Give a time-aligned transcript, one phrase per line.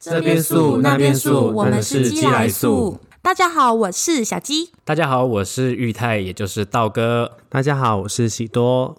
[0.00, 3.00] 这边素那边素，我们是鸡来素。
[3.20, 4.70] 大家好，我是小鸡。
[4.84, 7.32] 大家好，我是玉泰，也就是道哥。
[7.48, 8.96] 大家好，我是喜多。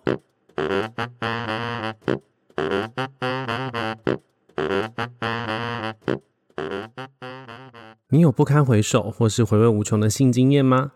[8.09, 10.91] 你有不堪回首或是回味无穷的性经验吗？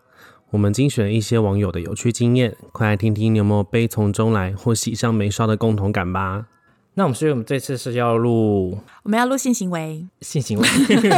[0.50, 6.48] 我们精选一些网友的有趣经验，快来听听你有没有悲从中来或喜上眉梢的共同感吧。
[6.94, 10.66] 那我们所以我们这次是要录我们要录性行为，性行为，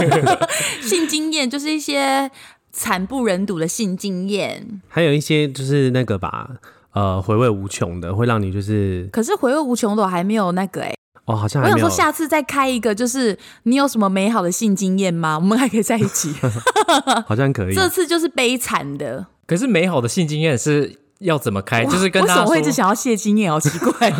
[0.81, 2.31] 性经验就是一些
[2.73, 6.49] 惨不忍睹的性经验，还有一些就是那个吧，
[6.93, 10.95] 呃，回味无穷的，会让你就是可是回味无穷的我还没有那个哎、
[11.27, 15.39] 哦，好像还没有我想说下次再开一个，就是你有什么美好的性经验吗？
[15.39, 16.33] 我们还可以在一起。
[17.27, 17.75] 好像可以。
[17.77, 21.85] 这次就是悲惨的，可是美好的性经验是要怎么开？
[21.85, 23.51] 就是跟为什么会一直想要谢经验？
[23.51, 24.13] 好奇怪。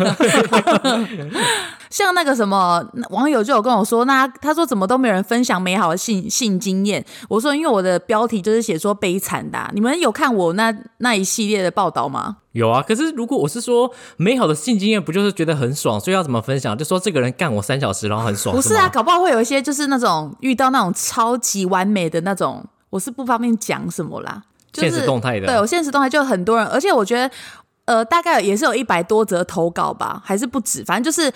[1.89, 7.03] 像那个什么网友就有跟我说，那他说怎么都没有人分享美好的性性经验？
[7.29, 12.37] 我说因为我的标题就是写说悲惨的啊、你们有看我那那一系列的报道吗？
[12.51, 12.83] 有啊。
[12.85, 16.77] 可是如果我是说美好的性经验，不就是觉得很爽，所以要怎么分享？
[16.77, 18.89] 就说这个人干我三小时，然后很爽，不是啊，吗？
[18.89, 24.43] 搞不好会有一些就是那种遇到那种超级完美的那种，我是不方便讲什么啦。
[24.81, 27.29] 就是、现实动态的对我现实动态就很多人，而且我觉得
[27.85, 31.31] 呃大概也是有一百多则投稿吧，还是不止，反正就是。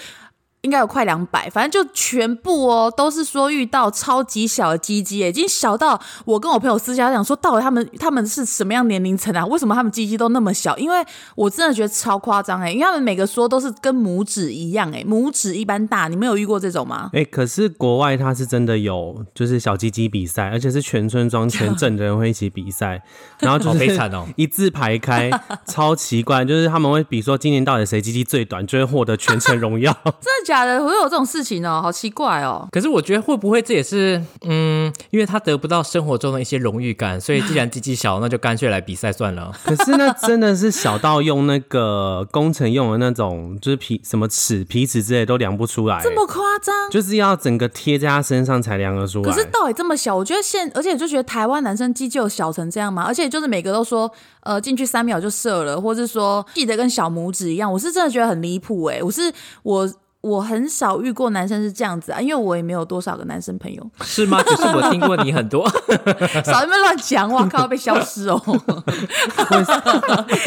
[0.62, 9.44] 应该有快两百，反正就全部哦，都是说遇到超级小的鸡鸡，已经小到我跟我朋友私下讲说，到底他们他们是什么样年龄层啊？
[9.48, 10.78] 为什么他们鸡鸡都那么小？
[10.78, 11.04] 因为
[11.36, 17.10] 我真的觉得超夸张哎，因为他们每个说都是跟拇指一样哎，拇指一般大，你们有遇过这种吗？
[17.14, 23.02] 哎、可是国外它是真的有，就是小鸡鸡比赛，而且是全村庄全镇的人会一起比赛，
[23.40, 25.32] 然后就好是悲惨哦 一字排开，
[25.66, 29.92] 超奇怪，就是他们会比说今年到底谁鸡鸡最短，就会获得全城荣耀。
[30.22, 30.84] 真的假的？
[30.84, 32.68] 会有这种事情哦，好奇怪哦。
[32.72, 39.50] 可是我觉得会不会这也是嗯，因为他得不到生活中的一些荣誉感，所以既然鸡鸡小，那就干脆来比赛算了。
[39.64, 46.76] 可是那真的是小到用那个工程用的那种，就是皮什么尺、皮尺之类都量不出来，这么夸张？
[46.92, 49.32] 就是要整个贴在他身上才量得出来。
[49.32, 50.14] 可是到底这么小？
[50.14, 53.04] 我觉得现，而且就觉得台湾男生鸡就小成这样吗？
[53.08, 54.12] 而且就是每个都说，
[54.42, 57.72] 呃，进去三秒就射了，或是说记得跟小拇指一样。
[57.72, 59.02] 我是真的觉得很离谱哎！
[59.02, 59.32] 我是
[59.64, 59.90] 我
[60.22, 63.84] 我很少遇过男生是这样子啊，因为我也没有多少个男生朋友。
[64.02, 64.42] 是吗？
[64.46, 65.68] 可是我听过你很多，
[66.46, 68.40] 少在那边乱讲，哇靠，被消失哦，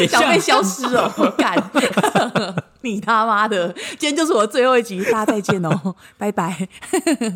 [0.09, 1.61] 想被消失哦，干！
[2.81, 3.73] 你他妈的！
[3.97, 6.67] 今天就是我最后一集，大家再见哦，拜拜！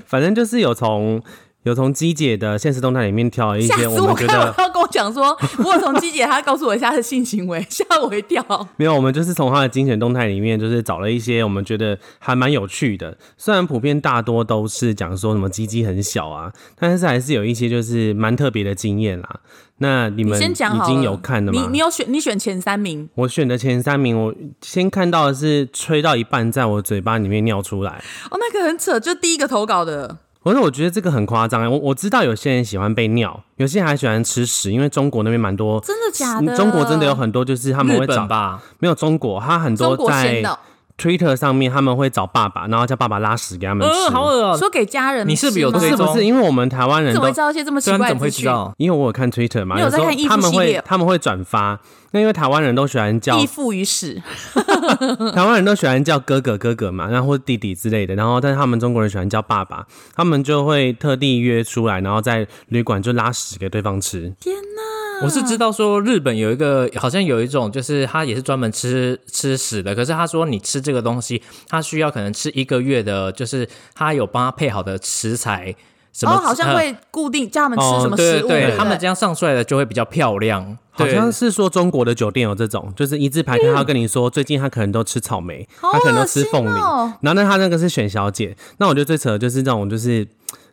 [0.05, 1.21] 反正就是有从
[1.63, 8.43] 有从鸡姐的现实动态里面挑了一些我们觉得他要跟我讲说， 我有从鸡姐她告诉我一下她的性行为，吓我一跳。
[8.77, 13.17] 没有，我们就是从她的精选动态里面，就是找了一些我们觉得还蛮有趣的。
[13.37, 19.41] 虽然普遍大多都是讲说什么鸡鸡很小啊，但是还是有一些就是蛮特别的经验啦。
[19.79, 21.61] 那你你们先讲，已经有看了吗？
[21.61, 28.01] 你你有选你选前三名，我选的前三名，我先看到的是吹到一半在我嘴巴里面尿出来。
[28.31, 30.17] 哦，那个很扯，就第一个投稿的。
[30.41, 36.55] 可是我觉得这个很夸张欸，我我知道有些人喜欢被尿，有些人还喜欢吃屎，因为中国那边蛮多，真的假的？
[36.55, 38.63] 中国真的有很多，就是他们日会找本吧？
[38.79, 40.59] 没有中国，他很多中国在先的，
[40.99, 43.93] Twitter 上面他们会找爸爸，然后叫爸爸拉屎给他们吃。
[43.93, 48.43] 呃，好恶哦、说给家人，你是不是有不追踪是不是，因为我们台湾人都你怎么会知道一些这么奇对啊，你怎么怪的资讯？
[48.43, 48.73] 会知道？
[48.77, 51.79] 因为我有看 Twitter 嘛，你有有时候在看他们会他们会转发，
[52.11, 54.21] 那因为台湾人都喜欢叫义父与屎，
[55.33, 59.85] 台湾人都喜欢叫哥哥哥哥嘛，然后或弟弟之类的，然后但是他们中国人喜欢叫爸爸，
[60.15, 64.33] 他们就会特地约出来，然后在旅馆就拉屎给对方吃。
[64.39, 64.88] 天哪！
[65.21, 69.93] 我是知道说日本有一个，好像有一种，就是他也是专门吃吃屎的。
[69.95, 75.75] 可是他说你吃这个东西，他需要可能吃一个月的，就是他有帮他配好的食材，
[76.13, 80.77] 什么、哦，好像呃会固定叫他们吃哦什么食物，对对对对他们这样上出来的就会比较漂亮。
[80.97, 90.27] 对好像是说中国的酒店有这种，就是一字排开，他要跟你说最近他可能都吃草莓，他可能都吃凤梨，哦然后呢他那个是选小姐，那我觉得最扯的就是这种，就是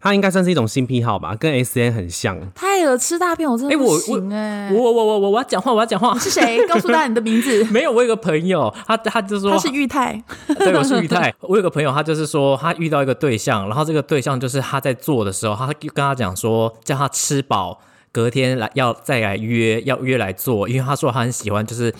[0.06, 2.38] 他应该算是一种新癖好吧，跟 S N 很像。
[2.54, 4.70] 太恶吃大便，我真的不哎我行哎。
[4.72, 6.16] 我我我我我要讲话，我要讲话。
[6.16, 6.64] 是谁？
[6.68, 7.64] 告诉大家你的名字。
[7.72, 10.22] 没有，我有个朋友，他他就说他是玉泰，
[10.58, 11.34] 对，我是玉泰。
[11.40, 17.80] 我有个朋友，他就是说他遇到一个对象，然后这个对象就是他在做的时候，他跟他讲说，叫他吃饱，
[18.16, 21.92] 隔天来要再来约，要约来做，因为他说他很喜欢，就是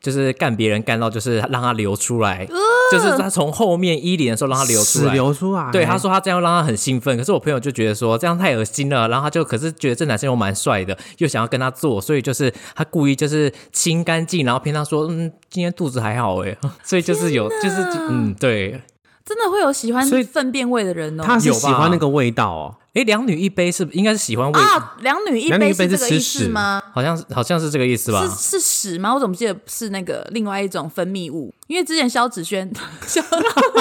[0.00, 2.46] 就是干别人干到就是让他流出来，
[2.92, 5.12] 就是他从后面衣领的时候让他流出屎来。
[5.12, 16.56] 流出来，对，他说他这样让他很兴奋，可是我朋友就觉得说这样太恶心了，然后他就可是觉得这男生又蛮帅的，又想要跟他做，所以就是他故意就是清干净，然后骗他说，嗯，今天肚子还好哎，
[16.86, 18.80] 所以就是有就是嗯对，
[19.24, 21.24] 真的会有喜欢所以粪便味的人哦。
[21.26, 22.76] 他是有喜欢那个味道哦。
[22.94, 26.80] 哎，两女一杯是应该是喜欢味，啊，两女一杯杯是这个意思吗？
[26.92, 28.24] 好像是好像是这个意思吧？
[28.28, 29.12] 是是屎吗？
[29.12, 31.52] 我怎么记得是那个另外一种分泌物？
[31.66, 32.70] 因为之前萧子轩，
[33.04, 33.20] 萧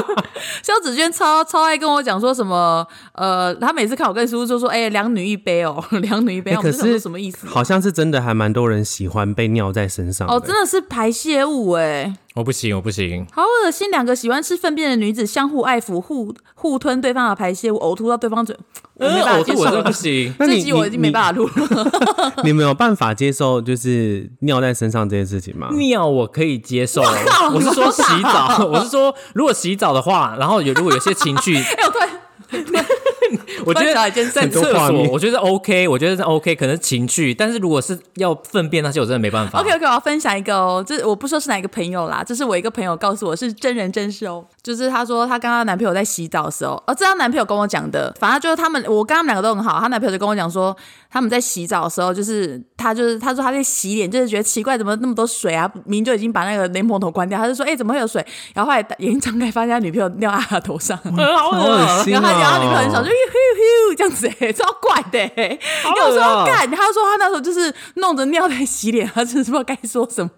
[0.63, 7.45] 萧子轩超超爱跟我讲说什么，呃，他每次看我跟叔叔就说，哎、两女一杯哦， 两女一杯，哎可是什么意思？
[7.45, 13.27] 好像是真的，还蛮多人喜欢被尿在身上哦，真的是排泄物哎，我不行，我不行。
[13.31, 13.91] 好恶心！
[13.91, 18.57] 两个喜欢吃粪便的女子相互爱抚，互互吞对方的排泄物，呕吐到对方嘴，
[18.95, 20.33] 我没办法接受了不行。
[20.39, 22.33] 那你这集我已经没办法录了。
[22.43, 25.69] 你 没有办法接受就是尿在身上这件事情吗？
[25.73, 27.01] 尿我可以接受，
[27.53, 32.09] 我是说洗澡，我是说如果洗澡的话，然后有如果有些情绪，哎，我突然
[33.65, 39.59] 我觉得在很多厕所，我觉得 OK，我觉得是 OK，可能是情绪，但是如果是要粪便那些，我真的没办法。
[39.59, 50.75] OK OK，我要分享一个哦，这我不说是哪一个朋友啦，这是我一个朋友告诉我是真人真事哦，就是她说她跟她男朋友在洗澡的时候，哦，这她男朋友跟我讲的，反正就是他们，我跟他们两个都很好，她男朋友就跟我讲说，
[51.09, 55.69] 他们在洗澡的时候，就是他就是他说他在洗脸，就是觉得奇怪，怎么那么多水啊？
[55.85, 58.23] 明明就已经把那个莲蓬头关掉，他就说，哎、怎么会有水？
[58.53, 60.99] 然后后来眼睛张开，发现他女朋友尿在他头上。
[61.17, 63.09] 呃好好恶恶心然后他，然后他女朋友很爽，哦就！
[63.09, 65.59] 咻咻咻这样子、欸， 超怪的、欸。
[65.97, 70.29] 有时候干，他说他那时候就是弄着尿在洗脸，他真的是不知道该说什么。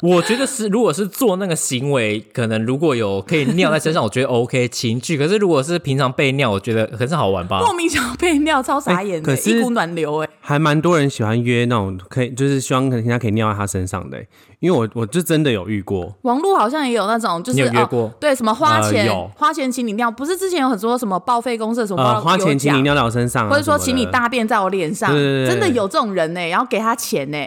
[0.00, 5.16] 我觉得是，如果是做那个行为，可能如果有可以尿在身上，我觉得 OK 情趣。
[5.16, 7.60] 可是如果是平常被尿，我觉得很是好玩吧。
[7.64, 14.28] 莫名其妙被尿，超傻眼可是一股暖流哎、还蛮多人喜欢约那种可以，就是希望人家可以尿在他身上的欸，
[14.60, 18.02] 因为我我就真的有遇过，网络好像也有那种，就是你有约过？
[18.02, 27.38] 哦、对，什么花钱、呃花钱请你尿，不是之前有很多什么报废公社什么、呃，花钱请你尿，尿在我身上啊，或者说请你大便在我脸上，真的有这种人呢、然后给他钱呢、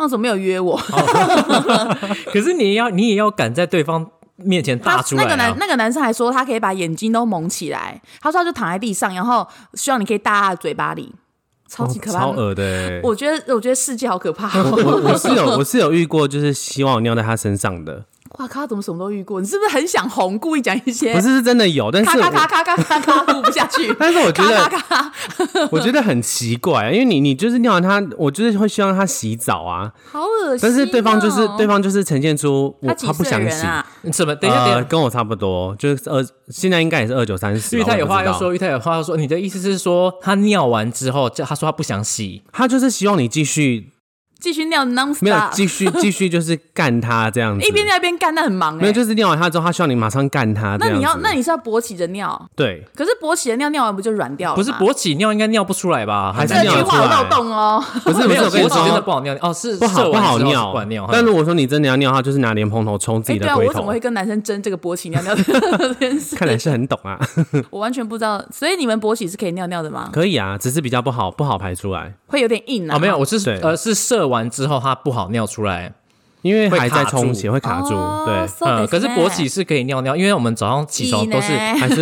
[0.00, 0.80] 那怎么没有约我？
[2.32, 5.26] 可是你要，你也要敢在对方面前大出来、啊。
[5.26, 11.14] 那个男那个男生还说他可以把眼睛都蒙起来，他说他就躺在地上，然后希望你可以大他的嘴巴里，
[11.68, 12.20] 超级可怕。
[12.20, 13.00] 超恶的欸。
[13.04, 14.48] 我觉得我觉得世界好可怕。
[14.62, 18.06] 我我是有我是有遇过，就是希望我尿在他身上的，
[18.38, 19.40] 哇靠，怎么什么都遇过？
[19.40, 23.92] 你是不是很想红，故意讲一些不是是真的有，但是我咔咔咔咔咔咔咔录不下去？
[23.98, 25.12] 但是我觉得咔咔咔，
[25.72, 30.58] 我觉得很奇怪，因为你你就是尿完他，我就是会希望他洗澡啊，好恶心、哦。
[30.62, 33.84] 但是对方就是对方就是呈现出我他不想洗，啊？
[34.12, 34.34] 什么？
[34.36, 37.76] 等一下，等呃，跟我差不多，就是二现在应该也是二九三十。
[37.76, 39.16] 玉泰有话要说，玉泰有话要说。
[39.16, 43.90] 你的意思是说，他尿完之后，叫他说他不想洗，他就是希望你继续
[44.40, 50.88] 继续尿 non 没有继续继续就是干他这样子，一边尿一边干，那很忙哎、没有就是尿完他之后，他需要你马上干他这样子。
[50.90, 54.56] 那你要那你是要勃起着尿，对，可是勃起的尿尿完不就软掉了？
[54.56, 56.32] 不是勃起尿应该尿不出来吧？
[56.32, 57.84] 还是这句尿得出来话有漏洞哦。
[58.04, 61.08] 不是不没有勃起真的不好尿哦，是不好不好尿尿。
[61.12, 64.00] 但如果说你真的要尿，他就是拿莲蓬头冲自己的龟头我怎么会。
[64.00, 66.34] 跟男生争这个勃起尿尿这件事？
[66.34, 67.20] 看来是很懂啊，
[67.68, 68.42] 我完全不知道。
[68.50, 70.08] 所以你们勃起是可以尿尿的吗？
[70.10, 72.96] 可以啊，只是比较不好不好排出来，会有点硬啊？
[72.96, 75.92] 哦，没有，我是对呃是射完之后它不好尿出来，
[76.42, 82.00] 因为还在充血会卡住，哦对，so 呃，可是勃起是可以尿尿，因为我们早上起床都是还是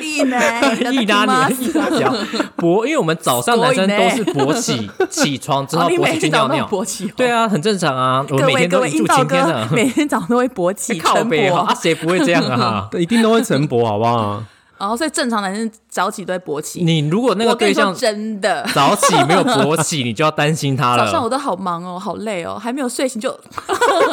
[0.00, 0.38] 意呢，
[0.92, 2.14] 意大利意大脚
[2.56, 9.68] 勃，因为我们早上男生都是勃起，起床之后 勃起去尿尿，都勃起、哦，对啊，很正常啊，我各位每天都各位阴道一柱擎天哥的。
[9.72, 12.88] 每天早上都会勃起晨靠背啊，勃，谁不会这样啊？
[12.96, 14.42] 一定都会晨勃，好不好？
[14.84, 16.84] 然后所以正常男生早起都会勃起。
[16.84, 21.06] 你如果那个对象真的，早起没有勃起，你就要担心他了。
[21.06, 23.34] 早上我都好忙哦，好累哦，还没有睡醒就，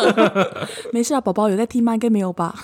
[0.94, 1.94] 没事啊，宝宝有在听吗？
[1.94, 2.56] 应该没有吧？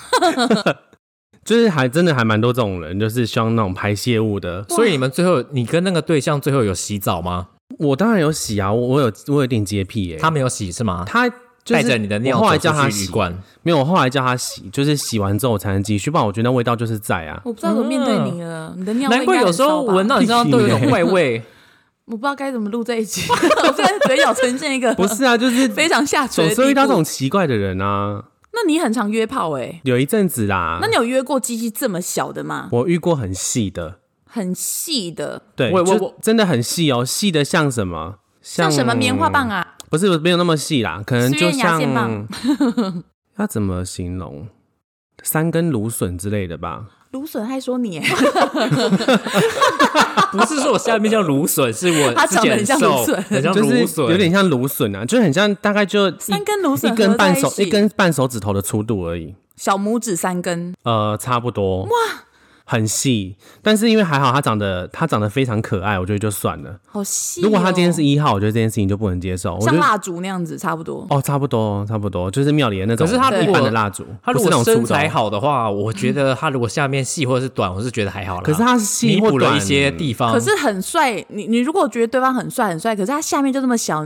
[1.44, 4.64] 就是还真的还蛮多这种人，就是希望那种排泄物的。
[4.70, 7.48] 所以你们最后，你跟那个对象最后有洗澡吗？
[7.80, 10.18] 我当然有洗啊，我我有我有点洁癖耶。
[10.18, 11.04] 他没有洗是吗？
[11.06, 11.42] 他就是
[11.74, 13.32] 带着你的尿我后来叫他洗，罐，
[13.64, 17.42] 没有，我后来叫他洗，就是洗完之后我才能继续，不然我觉得那味道就是在啊。
[17.46, 21.42] 我不知道怎么面对你了，你的尿味难怪有时候闻到你身上都有种怪味。
[22.06, 28.24] 我不知道该怎么录这一集， 我现在嘴角呈现一个不是啊，就是非常下垂总是遇到这种奇怪的人啊。
[28.54, 32.70] 那你很常约炮哎、有一阵子啦，那你有约过鸡鸡这么小的吗？
[32.72, 38.16] 我遇过很细的，很细的，对，我我我真的很细哦，细的像什么？
[38.42, 39.76] 像什么棉花棒啊？
[39.90, 41.82] 不是，没有那么细啦，可能就像
[43.38, 44.48] 要 怎么形容？
[45.24, 46.86] 三根芦笋之类的吧。
[47.12, 48.06] 芦笋还说你、欸，
[50.32, 59.36] 不是说我下面叫芦笋，是我它之前长得很像瘦芦笋很像就是芦笋，有点像芦笋啊，就很像，大概就三根芦笋一根半手一根半手指头的粗度而已。
[59.56, 61.84] 小拇指三根，呃，差不多。
[61.84, 61.90] 哇，
[62.70, 66.78] 很细，但是因为还好他长得他长得非常可爱，我觉得就算了。
[66.86, 67.44] 好细、哦。
[67.46, 69.58] 如果他今天是一号，我觉得这件事情就不能接受。
[69.62, 71.08] 像蜡烛那样子，差不多。
[71.10, 73.08] 哦，差不多，差不多，就是庙里的那种。
[73.08, 75.10] 可是他如一果般的蜡烛，他如不是那果身材种粗的哦。
[75.10, 78.42] 好的话，我觉得他如果下面细或者是短，我是觉得还好啦。
[78.44, 84.02] 可是他是细弥或短补了一些地方，可是很帅，你你如果觉得对方很帅很帅，可是他下面就这么小，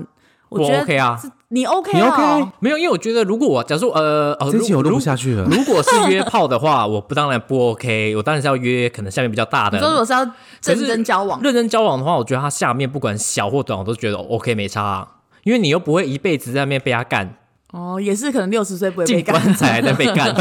[0.49, 1.19] 我我觉得 OK 啊。
[1.53, 5.43] 你 OK 你哦 OK 没有，因为我觉得如果我假如说呃哦，如这期我录如不下去了。
[5.51, 9.83] 如果是约炮的话，我不当然不 OK，我当然是要约可能下面比较大的你。
[9.83, 10.23] 说如果是要
[10.65, 15.07] 认真交往，认真交往的话，我觉得他下面不管小或短，我都觉得 OK 没差、啊，
[15.43, 17.35] 因为你又不会一辈子在那边被他干，
[17.73, 20.33] 哦，也是可能六十岁不会被进干，棺材还在被干。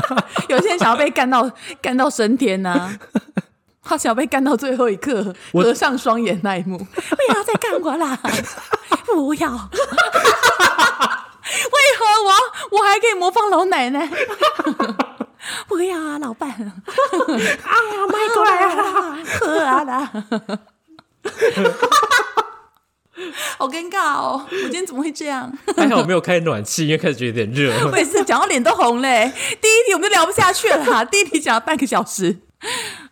[0.50, 2.94] 有些人想要被干到干到升天呐、
[3.82, 8.18] 他想要被干到最后一刻，合上双眼那一幕， 不要再干我啦！
[9.06, 9.48] 不要！
[12.70, 14.08] 我我还可以模仿老奶奶？
[15.68, 16.50] 不要啊，老伴！
[16.50, 19.18] 哎 呀，迈过来 啊！
[19.40, 20.12] 喝啊啦！
[23.56, 24.44] 好尴尬哦！
[24.50, 25.52] 我今天怎么会这样？
[25.76, 27.88] 还好没有开暖气，因为开始觉得有点热。
[27.90, 29.32] 我也是讲到脸都红嘞。
[29.60, 32.36] 第一题我们就聊不下去了啦，第一题讲了半个小时，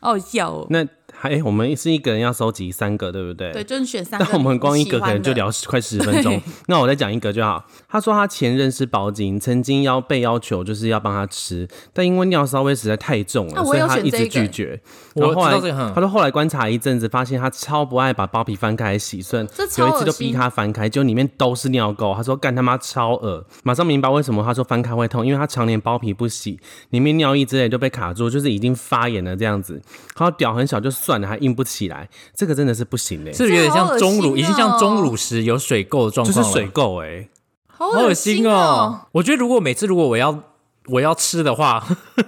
[0.01, 0.67] 好好笑哦。
[0.71, 0.85] 那
[1.29, 3.53] 还、我们是一个人要收集三个，对不对？
[3.53, 4.27] 对，就是选三个。
[4.29, 7.65] 但我们光一个可能就聊快十分钟，那我再讲一个就好。
[7.89, 14.81] 他说他前任是包警，曾经要被要求就是要帮他吃，但因为尿骚味实在太重了，啊所以他一直拒绝。
[15.15, 22.15] 我然后后来他说后来观察一阵子，发现他超不爱把包皮翻开来洗顺这，超有一次就逼他翻开，就里面都是尿垢。
[22.15, 26.59] 他说干他妈超恶，马上明白为什么他说翻开会痛，因为他常年包皮不洗，
[26.91, 29.81] 里面尿液之类就被卡住，就是已经发炎了这样子。
[30.15, 37.29] 他说屌很小就算了，还硬不起来，这个真的是不行嘞、是不是有点像钟乳，已经像钟乳石有水垢的状况，就是水垢哎、
[37.67, 39.01] 好好恶心哦！！
[39.13, 40.43] 我觉得如果每次如果我要
[40.89, 41.83] 我要吃的话，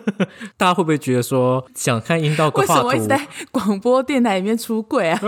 [0.57, 2.83] 大家会不会觉得说想看阴道为什？
[2.83, 5.21] 么一直在广播电台里面出柜啊？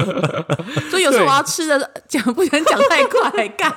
[0.90, 3.72] 所以有时候我要吃的讲不想讲太快，干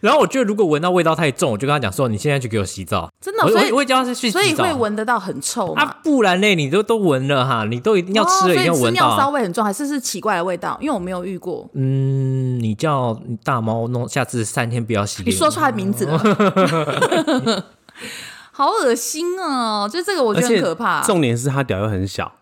[0.00, 3.10] 然后我觉得如果闻到味道太重，我就跟他讲说你现在去给我洗澡。
[3.20, 9.30] 真的所以我我会叫他去洗澡，所以会闻得到很臭啊？，不然嘞，你都都闻了哈，你都一定要吃了，一定要闻尿骚。
[9.30, 10.76] 味很重，还是是奇怪的味道？
[10.80, 11.68] 因为我没有遇过。
[11.74, 15.22] 嗯，你叫你大猫弄，下次三天不要洗。
[15.24, 16.18] 你说出来名字了，
[18.52, 19.88] 好恶心哦！
[19.90, 21.02] 就这个我觉得很可怕。
[21.02, 22.32] 重点是他屌又很小，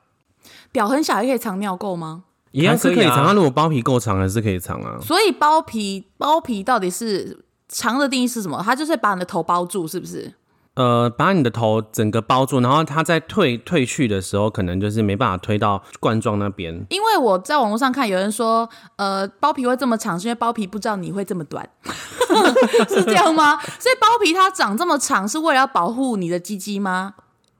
[0.71, 2.25] 屌很小也可以藏尿垢吗？
[2.51, 3.25] 一样是可以藏。
[3.25, 3.33] 他啊。
[3.33, 4.99] 如果包皮够长，还是可以藏啊。
[5.01, 8.61] 所以包皮包皮到底是长的定义是什么？
[8.63, 10.35] 它就是把你的头包住，是不是？
[10.75, 16.87] 呃，把你的头整个包住，然后它在退退去的时候，可能就是没办法推到冠状那边。
[16.89, 21.69] 因为我在网络上看有人说，呃，包皮会这么长，是因为包皮不知道你会这么短，
[22.89, 23.59] 是这样吗？
[23.79, 27.15] 所以包皮它长这么长，是为了要保护你的鸡鸡吗？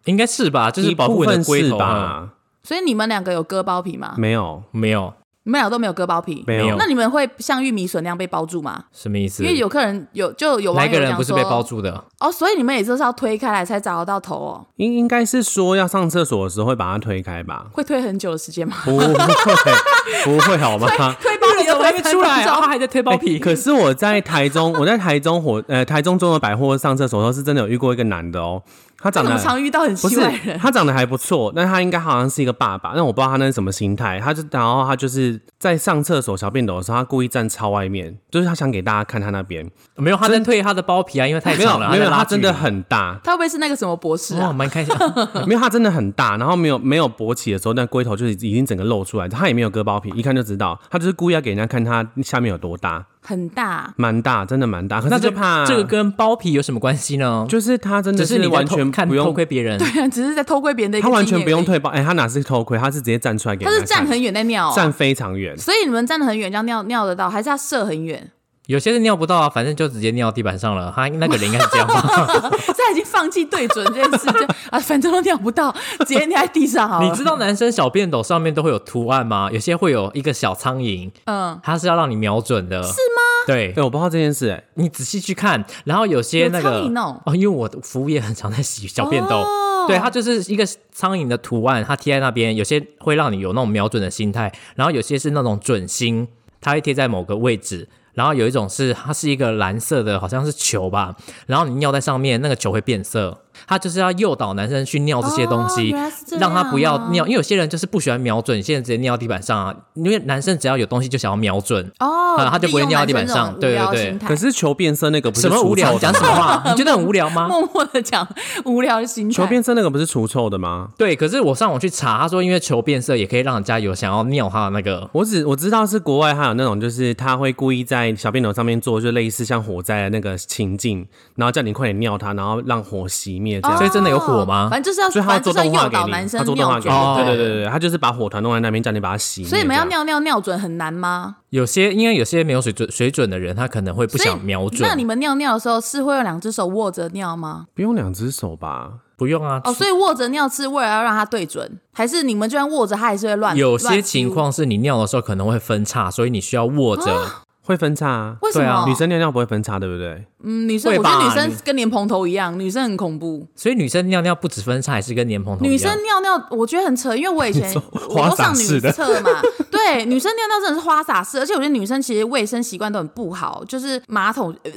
[0.07, 1.87] 应该是吧，就是保护你的龟头啊。
[1.87, 2.29] 吧？
[2.65, 4.15] 所以你们两个有割包皮吗？
[4.17, 5.13] 没有，没有，
[5.45, 8.85] 你们俩都没有割包皮，没没有那你们会像玉米笋那样被包住吗？
[8.93, 9.43] 什么意思？
[9.43, 12.05] 因为有客人有就有哪一个人网友讲说，不是被包住的？
[12.21, 17.67] 哦，所以你们也就是要推开来才找得到头哦，应应该是说要上厕所的时候会把它推开吧？
[17.73, 18.77] 会推很久的时间吗？
[18.85, 19.07] 不会，
[20.25, 20.87] 不会好吗？
[21.21, 23.39] 推包皮都推三没出来然后还在推包皮。
[23.41, 28.63] 可是我在台中，我在台中火呃台中中的百货上厕所的时候，是真的有遇过一个男的哦，
[29.03, 30.59] 他长得怎么常遇到很不是奇怪的人？
[30.59, 34.21] 他长得还不错，但他应该好像是一个爸爸，但我不知道他那是什么心态。
[34.21, 39.69] 他就然后他就是在上厕所小便斗的时候，他故意站超外面，就是他想给大家看他那边。
[39.97, 44.53] 没有，他在推他的包皮啊，因为太没了，没有，他真的很大，他会不会是那个什么博士哇，啊？
[44.53, 44.95] 蛮开心。
[45.47, 55.01] 没有他真的很大，然后没有没有勃起的时候，那龟头就是已经整个露出来，他也没有割包皮，一看就知道，他就是故意要给人家看他下面有多大，很大，蛮大，真的蛮大。
[55.01, 57.47] 可是就怕这个跟包皮有什么关系呢？
[57.49, 59.79] 就是他真的只是你在完全看偷全不用，窥别人。
[59.81, 65.57] 对啊只是在偷窥别人的他完全不用退包，哎、他哪是偷窥，他是直接站出来给他是站很远在尿哦、站非常远。
[65.57, 68.31] 所以你们站得很远，这样尿尿得到，还是要射很远？
[68.67, 70.93] 有些是尿不到啊，反正就直接尿地板上了。
[70.95, 72.01] 他那个人应该是这样吧？
[72.79, 77.09] 他已经放弃对准这件事，就啊，反正都尿不到，直接尿在地上好了。
[77.09, 79.51] 你知道男生小便斗上面都会有图案吗？
[79.53, 83.23] 有些会有一个小苍蝇，嗯，它是要让你瞄准的，是吗？
[83.49, 96.29] 对对、，我不知道这件事、哎，你仔细去看，然后有些那个苍蝇哦因为我的服务业很常在洗小便斗，哦对，它就是一个苍蝇的图案，它贴在那边，有些会让你有那种瞄准的心态，然后有些是那种准心，
[96.61, 97.89] 它会贴在某个位置。
[98.15, 101.17] 然后有一种是它是一个蓝色的，好像是球吧，
[101.47, 105.95] 然后你尿在上面，那个球会变色，他就是要诱导男生去尿这些东西，
[106.39, 107.27] 让他不要尿。
[107.27, 109.75] 因为有些人就是不喜欢瞄准，现在直接尿地板上啊。
[109.95, 115.93] 因为男生只要有东西就想要瞄准，哦，啊他就不会尿到地板上对对对可是求变色那个不是什么无聊？
[115.93, 116.35] 除臭的讲什么？
[116.35, 116.63] 话？
[116.73, 117.47] 你觉得很无聊吗？
[117.53, 118.27] 默默的讲
[118.65, 119.35] 无聊的心态。
[119.35, 120.89] 求变色那个不是除臭的吗？
[120.97, 125.09] 对，可是我上网去查，他说因为求变色也可以让人家有想要尿他的那个。
[125.13, 131.07] 我只我知道是国外还有那种，就是他会故意在小便斗上面做，就类似像火灾的那个情境，
[131.37, 133.77] 然后叫你快点尿他，然后让火熄灭这样。
[133.77, 139.49] 所以真的有火吗哦反正就是要，所以他要做动画给男生他做动画给对对对对，他就是把火团弄在那边，叫你把它熄灭。
[139.49, 141.37] 所以你们要尿尿尿准很难吗？
[141.51, 144.89] 有些因为有些没有水准水准的人，他可能会不想瞄准。
[144.89, 147.67] 那你们尿尿的时候是会用两只手握着尿吗？
[147.75, 148.93] 不用两只手吧？
[149.17, 149.61] 不用啊。
[149.65, 153.57] 哦，所以握着尿是为了要让它对准，还是你们就算握着它还是会乱？
[153.57, 157.05] 有些情况是你尿的时候可能会分叉，所以你需要握着。
[157.65, 158.37] 会分叉啊？
[158.43, 158.65] 为什么？
[158.65, 160.25] 对啊女生尿尿不会分叉，对不对？
[160.45, 163.47] 嗯，女生会我觉得女生跟莲蓬头一样，女生很恐怖。
[163.55, 165.73] 所以女生尿尿不止分叉，还是跟莲蓬头一样。
[165.73, 169.31] 女生尿尿，我觉得很扯，因为我以前 你说我花都上女厕嘛，
[169.71, 174.71] 对，女生尿尿真的是花洒式，而且我觉得女生其实卫生习惯都很不好，就是马桶呃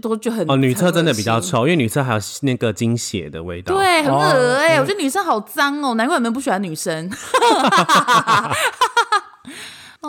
[0.00, 7.08] 都就很哦，女厕真的比较很恶心臭，因为女厕还有那个精血的味道。，对，很哦恶哎、我觉得女生好脏哦，难怪你们不喜欢女生。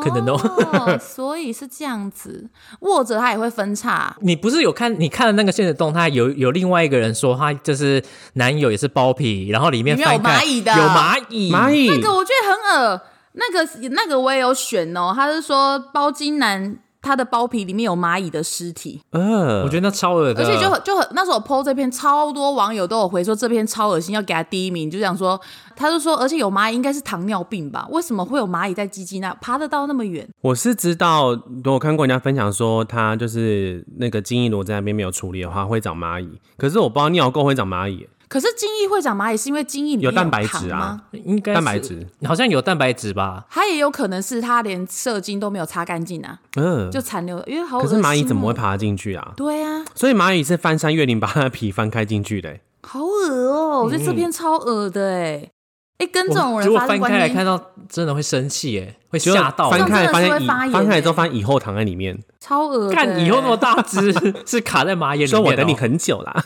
[0.01, 4.15] 可能都哦， 所以是这样子，握着它也会分叉。
[4.21, 10.71] 你不是有看你看了那个现实动态，有有另外一个人说他就是男友也是包皮，然后里面有蚂蚁的。
[10.71, 11.89] 有蚂蚁，蚂蚁。
[11.89, 13.01] 那个我觉得很恶，
[13.33, 25.39] 那个那个我也有选哦，他是说包金男他的包皮里面有蚂蚁的尸体，嗯，我觉得那超恶的，而且就很就很那时候我 PO 这篇，超多网友都有回说这篇超恶心，要给他第一名，就讲说，
[25.75, 27.85] 他就说，而且有蚂蚁应该是糖尿病吧？
[27.91, 30.25] 为什么会有蚂蚁在鸡鸡那爬得到那么远？
[30.41, 36.39] 我是知道，我看过人家分享说，他就是那个精液如果在那边没有处理的话，会长蚂蚁。
[36.57, 41.23] 可是我不知道尿垢会长蚂蚁，可是精液会长蚂蚁，是因为精液里面有蛋白糖吗质啊？
[41.23, 43.45] 应该蛋白质，好像有蛋白质吧？
[43.47, 48.53] 它也有可能是它连射精都没有擦干净啊，嗯、就残留，因为好、可是蚂蚁怎么会？
[48.55, 49.33] 爬进去啊？
[49.37, 52.61] 对啊，所以蚂蚁是翻山越岭把它的皮翻开进去的、欸。
[52.81, 55.51] 好恶哦、我觉得这篇超恶的哎、
[55.99, 59.69] 哎、跟这种人如果人翻开来看到，真的会生气哎，会吓到。
[59.69, 60.29] 翻开来发现
[60.71, 64.11] 翻开来之后欸发现蚁后躺在里面，超恶的、看以后那么大只，
[64.47, 65.43] 是卡在马眼里面、哦。
[65.43, 66.43] 说我等你很久啦。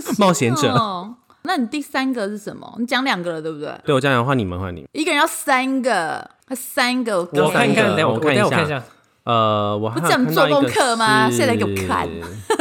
[0.00, 1.14] 好恶心、冒险者哦。
[1.42, 2.74] 那你第三个是什么？
[2.78, 3.72] 你讲两个了，对不对？
[3.84, 4.88] 对我讲两个，换，你们换你们。
[4.92, 7.20] 一个人要三个，他三个。
[7.20, 8.82] 我三看看，个等我看一下。
[9.26, 12.08] 呃，我还有不是我们看到一个做功课吗现在给我看。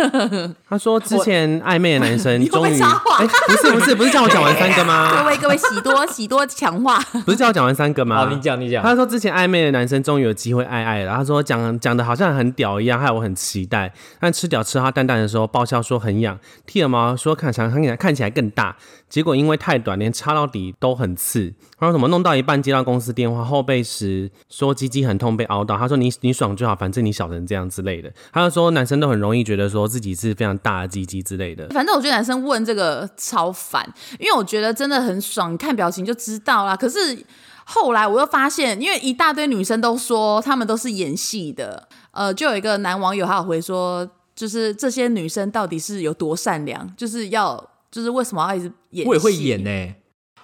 [0.67, 5.28] 他说之前暧昧的男生 终于，哎、不是不是不是叫我讲完三个吗 各？
[5.30, 6.99] 位各位，喜多喜多强化。
[7.23, 8.17] 不是叫我讲完三个吗？
[8.17, 8.82] 好，你讲你讲。
[8.82, 11.15] 他说之前暧昧的男生终于有机会爱爱了。
[11.15, 13.93] 他说讲讲的好像很屌一样，害我很期待。
[14.19, 18.75] 但吃屌吃到他蛋蛋的时候，爆笑说很痒，剃了毛说看想看起来看起来更大。
[19.08, 21.54] 结果因为太短，连插到底都很刺。
[21.80, 25.78] 他说怎么弄到一半接到公司电话，后背时说鸡鸡很痛被凹到。
[25.78, 28.12] 他说你你爽就好，反正你小成这样之类的。
[28.32, 31.68] 他就说男生都很容易觉得说自己是非常大的鸡鸡之类的。
[31.70, 33.88] 反正我觉得男生问这个超烦，
[34.20, 36.76] 因为我觉得真的很爽，你看表情就知道啦。
[36.76, 37.26] 可是
[37.65, 49.08] 后来我又发现，因为一大堆女生都说她们都是演戏的，呃，就有一个男网友还有回说，就是这些女生到底是有多善良，就是要就是为什么要一直演？
[49.08, 49.96] 我也会演呢、。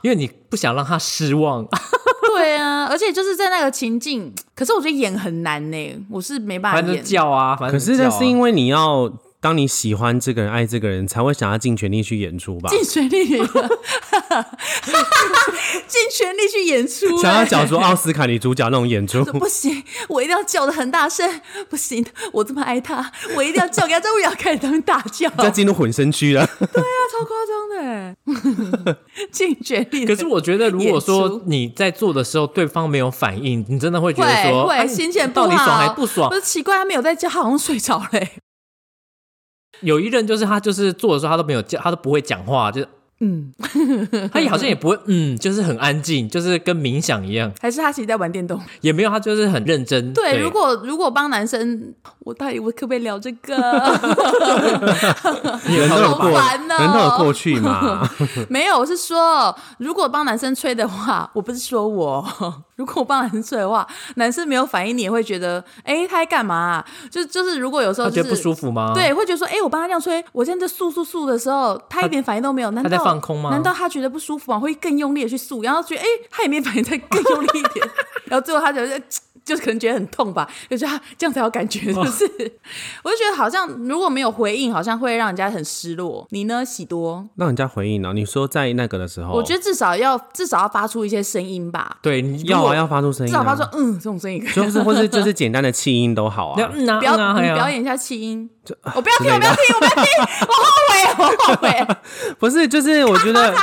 [0.01, 1.67] 因为你不想让他失望。
[2.37, 7.03] 对啊，而且就是在那个情境，可是我觉得演很难呢，我是没办法反正。
[7.03, 9.11] 叫啊，反可是正叫啊这是因为你要。
[9.41, 12.69] 当你喜欢这个人、爱这个人，才会想要尽全力去演出吧？
[12.69, 13.39] 尽全力，尽
[16.15, 26.45] 全力去演出、想要欸角逐奥斯卡女主角那种演出，不行，我一定要叫的很大声，不行，我这么爱他，我一定要叫给他，这我也要开始当大叫，要进入混声区了。
[26.59, 28.95] 对啊超夸张的欸，
[29.31, 30.05] 尽全力。
[30.05, 36.35] 可是我觉得，如果演说你在做的时候，对方没有反应，你真的会觉得会说，心情不好，到底爽还不爽不？
[36.35, 38.33] 是奇怪，他没有在叫，他好像睡着嘞、
[39.81, 42.83] 有一任就是他，就是做的时候他都没有叫，他都不会讲话，就
[43.23, 43.53] 嗯，
[44.33, 48.59] 他也好像也不会，嗯，就是很安静，就是跟冥想一样，还是他其实在玩电动。
[48.81, 50.11] 也没有他就是很认真。
[50.13, 53.55] 对，如果如果帮男生，我到底我可不可以聊这个？
[55.69, 58.09] 人都有过，好烦哦人都有过去嘛。
[58.49, 62.25] 没有，我是说，如果帮男生吹的话，我不是说我，
[62.75, 68.91] 如果我帮男生吹的话，男生没有反应，你也会觉得，哎，他在干嘛啊、就就是，如果有时候、就是、他觉得不舒服吗？
[68.95, 74.59] 对，会觉得说，哎、我帮他这样吹，我现在在速速速的时候，他一点反应都没有，难道他在放空吗难道他觉得不舒服吗？
[74.59, 77.87] 会更用力的去速，然后觉得，哎、他也没反应，再更用力一点，
[78.25, 79.01] 然后最后他就在
[79.43, 82.23] 就是可能觉得很痛吧，就觉得啊这样才有感觉，就是、
[83.03, 86.27] 我就觉得好像如果没有回应，好像会让人家很失落。
[86.29, 87.27] 你呢，喜多？
[87.35, 94.45] 让人家回应呢、你说在那个的时候，我觉得至少要至少要发出一些声音吧，对，你要啊，要发出声音、啊，至少发出嗯这种声音。
[94.53, 96.61] 就是 或是就是简单的气音都好啊。
[96.61, 96.99] 要嗯啊
[97.55, 98.47] 表演一下气音，
[98.95, 100.05] 我不要听，我不要听，我不要听，
[100.41, 101.87] 我后悔，我后悔。
[102.41, 103.53] 不是，就是我觉得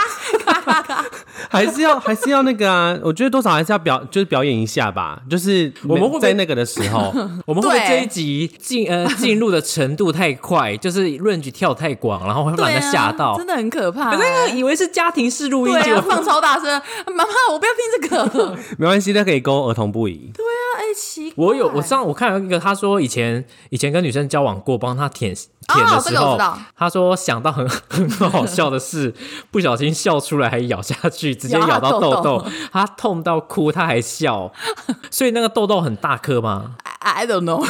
[1.51, 7.13] 还是要还是要那个啊，我觉得多少还是要表就是表演一下吧，就是我们会在那个的时候，
[7.45, 13.37] 我们会不会这一集进呃进入的程度太快，就是 range 跳太广，然后会把对人家吓到，？
[13.37, 16.65] 真的很可怕、可是那个以为是家庭式录音，对啊，放超大声，
[17.09, 18.57] 妈妈，我不要听这个。
[18.79, 20.31] 没关系，那可以勾儿童不宜。
[20.79, 26.39] 哎，奇怪，我有我上我看到一个，他说以前以前跟女生交往过，帮她舔舔的时候，
[26.77, 29.13] 他说想到很 很好笑的事，
[29.51, 32.47] 不小心笑出来还咬下去，直接咬 咬到到痘痘。
[32.73, 34.53] 他痛到哭，他还笑，
[35.11, 37.61] 所以那个痘痘很大颗吗？I don't know，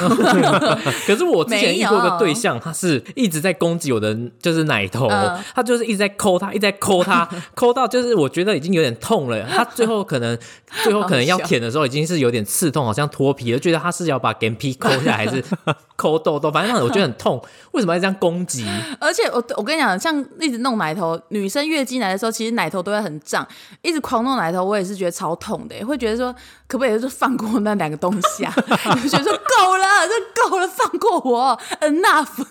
[1.06, 5.38] 可是我之前遇过一个对象，他是一直在攻击我的就是奶头，嗯。
[5.54, 9.42] 他就是一直在抠他，一直在抠他，抠到就是我觉得已经有点痛了。
[9.44, 10.36] 他最后可能
[10.82, 15.44] 最后可能要舔的时候已经是有点刺痛，好像脱皮了，觉得他是要把眼皮抠下来还是
[15.94, 17.38] 抠痘痘，反正我觉得很痛。
[17.72, 18.66] 为什么要这样攻击？
[18.98, 23.46] 而且我我跟你讲，像一直弄奶头，女生月经来的时候，其实奶头都会很胀，
[23.82, 26.32] 一直狂弄奶头，我也是觉得超痛的，会觉得说
[26.66, 28.54] 可不可以就放过那两个东西啊？
[29.02, 32.44] 就觉得说够了，这够了，放过我，enough。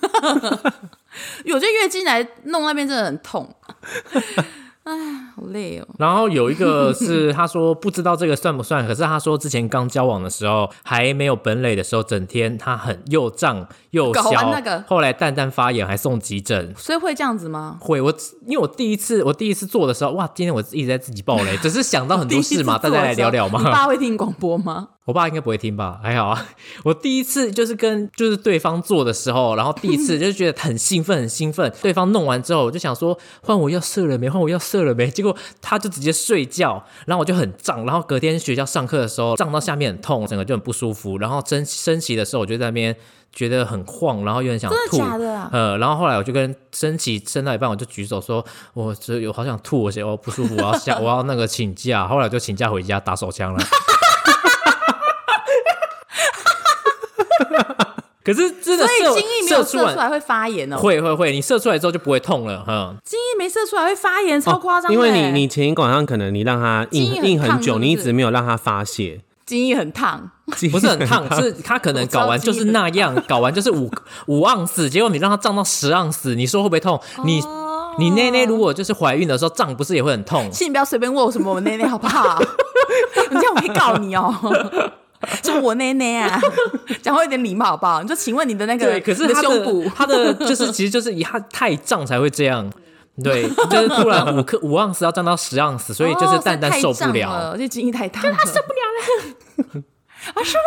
[1.45, 3.55] 我觉得月经来弄那边真的很痛，
[4.83, 4.93] 哎，
[5.37, 5.87] 好累哦。
[5.99, 16.73] 然后有一个是他说不知道这个算不算，可是他说之前刚交往的时候还没有本垒的时候，整天他很又胀又小，那个后来蛋蛋发炎还送急诊。
[16.75, 17.77] 所以会这样子吗？
[17.79, 18.11] 会，我
[18.47, 23.65] 因为我第一次我第一次做的时候，哇，今天我一直在自己爆雷， 只是想到很多事嘛，大家来聊聊嘛你。
[23.65, 24.87] 爸会听广播吗？
[25.05, 26.01] 我爸应该不会听吧？
[26.03, 26.45] 还好啊。
[26.83, 31.71] 我第一次就是跟就是对方做的时候，然后第一次就是觉得很兴奋，很兴奋。
[31.81, 34.29] 对方弄完之后，我就想说换我要射了没？
[34.29, 35.09] 换我要射了没？
[35.09, 35.26] 结果
[35.61, 41.17] 他就直接睡觉，然后我就很胀，然后隔天学校上课的时候胀到下面很痛，整个就很不舒服。
[41.17, 42.95] 然后升升旗的时候，我就在那边
[43.31, 44.97] 觉得很晃，然后又很想真吐。
[44.97, 45.49] 的假的啊？
[45.51, 52.07] 呃，然后后来我就跟升旗升到一半，我就举手说，我只有好想吐，我我不舒服，我要下， 我要那个请假。
[52.07, 53.59] 后来就请假回家打手枪了。
[58.27, 70.29] 可是真的所以精液没有射完射出来会发炎哦，会会会，你射出来之后就不会痛了，哈，精液没射出来会发炎，超夸张因为你你前一个晚上可能你让它硬很硬很久，是是你一直没有让它发泄，精液很烫，
[70.69, 73.89] 不是很烫，是它可能搞完就是那样，搞完就是五
[74.25, 76.99] 五盎司，结果你让它胀到十盎司，你说会不会痛？
[77.23, 80.49] 你哦你内内如果就是怀孕的时候胀，不是也会很痛？
[80.51, 82.37] 请你不要随便问我什么我内内好不好？
[83.31, 84.35] 你这样我可以告你哦。
[85.43, 86.39] 是我奶奶啊，
[87.01, 88.01] 讲话有点礼貌好不好？
[88.01, 92.71] 你说，请问你的那个对，可是你的他胸部的他的就是其实就是以他太胀才会这样。
[93.23, 97.31] 对，就是突然五克五盎司要胀到十盎司，所以就是蛋蛋受不了。
[97.31, 99.83] 了，这精力太大了，他受不了了，
[100.35, 100.59] 我受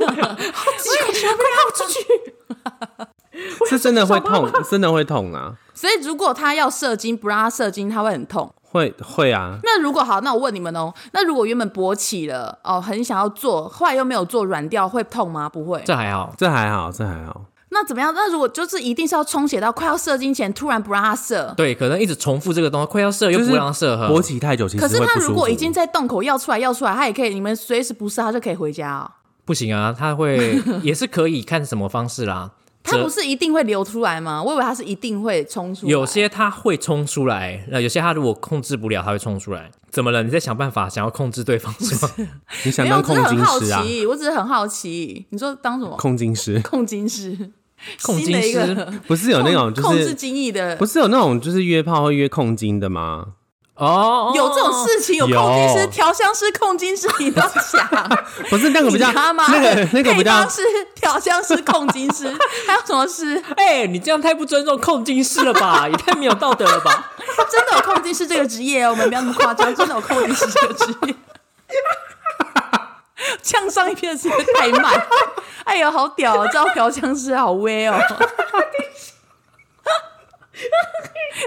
[0.00, 2.00] 不了了，好急，我受不了，出去。
[3.68, 8.50] 是真的会痛，真的会痛啊，所以如果他要射精，不让他射精，他会很痛。
[8.74, 15.48] 会会啊，那如果好，那我问你们哦，那如果原本勃起了，哦，很想要做，后来又没有做，软掉会痛吗？
[15.48, 15.80] 不会。
[15.84, 17.42] 这还好，这还好，这还好。
[17.70, 18.12] 那怎么样？
[18.12, 25.14] 那如果就是一定是要充血到快要射精前，突然不让他射，对，可能一直重复这个动作，快要射又不让射，呵勃起太久其实可是他。
[25.20, 29.10] 如果已经在洞口要出来要出来，他也可以，你们随时不射他就可以回家哦。
[29.44, 32.50] 不行啊，他会也是可以看什么方式啦。
[32.84, 34.42] 他不是一定会流出来吗？
[34.42, 35.90] 我以为他是一定会冲出来。
[35.90, 39.70] 有些他会冲出来，那有些他如果控制不了，他会冲出来。
[39.90, 40.22] 怎么了？
[40.22, 42.28] 你在想办法想要控制对方是吗？
[42.64, 43.82] 你想当控我只是很好精师啊？
[43.82, 45.26] 奇，我只是很好奇。
[45.30, 45.96] 你说当什么？
[45.96, 47.52] 控金师控金师，
[48.02, 53.34] 控新的一个精师不是有那种就是控制精液的不是有那种就是约炮会约控金的吗？
[53.76, 57.88] 哦，有这种事情，有有控金师、调香师、控金师，你都讲，
[58.48, 60.62] 不是那个比较你他妈那个那个比较配方师、
[60.94, 62.28] 调香师、控金师，
[62.68, 63.42] 还有什么师？
[63.56, 65.88] 哎、你这样太不尊重控金师了吧？
[65.90, 67.10] 也太没有道德了吧？
[67.50, 71.14] 真的有控金师这个职业哦，我们不要那么夸张，真的有控金师这个职业。
[73.42, 75.06] 呛上一篇的时间太慢，
[75.64, 76.48] 哎呦，好屌哦！
[76.52, 77.98] 招调香师好威哦，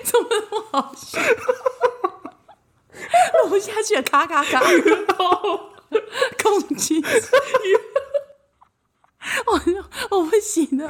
[0.04, 1.20] 怎么那么好笑？
[3.50, 4.60] 录下去了，咔咔咔，
[6.44, 7.22] 控精师。
[9.46, 9.60] 我
[10.10, 10.90] 我不行了，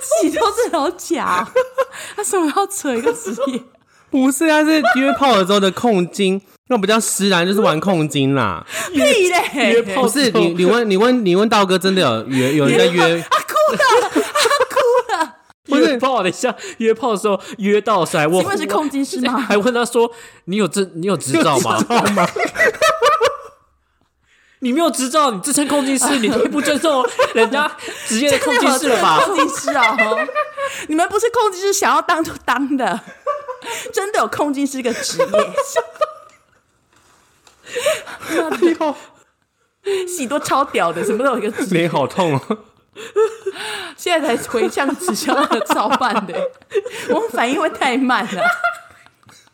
[0.00, 1.48] 洗头真的好假、哦，
[2.16, 3.62] 他什么要扯一个职业？
[4.10, 6.40] 不是，他是约炮的时候的控精。
[6.68, 8.64] 那不叫湿然，就是玩控精啦。
[8.92, 9.72] 屁嘞！
[9.72, 13.24] 约炮不是你，你问你问你问道哥，真的有约有人在约？
[13.68, 14.21] 不是
[15.78, 19.38] 约炮，等一下约炮的时候约到的时候还问，请问是控精师吗？
[19.48, 20.10] 还问他说
[20.46, 21.78] ：“你有执你有执照吗？
[24.60, 27.04] 你没有执照，你自称控精师，你太不尊重
[27.34, 27.70] 人家
[28.06, 29.96] 职业的控精师了吧控精师啊，
[30.86, 33.00] 你们不是控精师，想要当就当的，
[33.92, 35.26] 真的有控精师这个职业。
[40.06, 42.58] 喜多超屌的，什么都有一个职业，脸好痛哦。
[43.96, 46.34] 现在才回向指向那个照办的，
[47.10, 48.42] 我们反应会太慢了。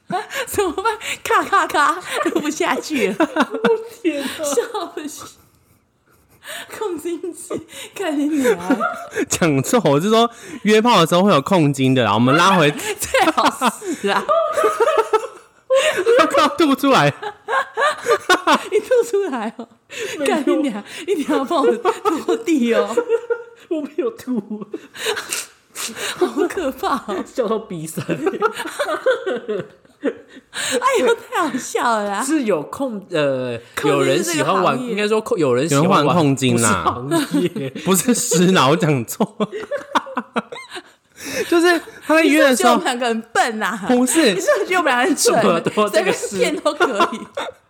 [0.46, 0.98] 怎么办？
[1.22, 2.00] 咔咔咔，
[2.32, 3.28] 录不下去了。
[4.02, 4.44] 天哪！
[4.44, 4.62] 笑
[5.06, 5.26] 死！
[6.78, 7.60] 控精师，
[7.94, 10.30] 看你女儿，讲错，我是说
[10.62, 12.14] 约炮的时候会有控精的啦。
[12.14, 13.70] 我们拉回，最好
[14.00, 14.24] 是啊，
[16.30, 17.12] 快要吐出来。
[18.70, 19.68] 你吐出来哦！
[20.26, 22.88] 干你俩，一定要帮我拖地哦，
[23.68, 24.64] 我没有吐，
[26.16, 27.22] 好可怕哦！
[27.26, 28.02] 笑到鼻塞。
[30.00, 32.22] 哎呦，太好笑了啦！
[32.24, 37.02] 是有控呃，有人喜欢玩，应该说控有人喜欢玩控精不是啦。
[37.84, 39.36] 不是失脑，我讲错。
[41.48, 45.62] 就是他在你是约的时候我们，两个很笨呐、不是你是不是觉得我们两个很蠢？
[45.62, 47.20] 都随便这个是骗都可以。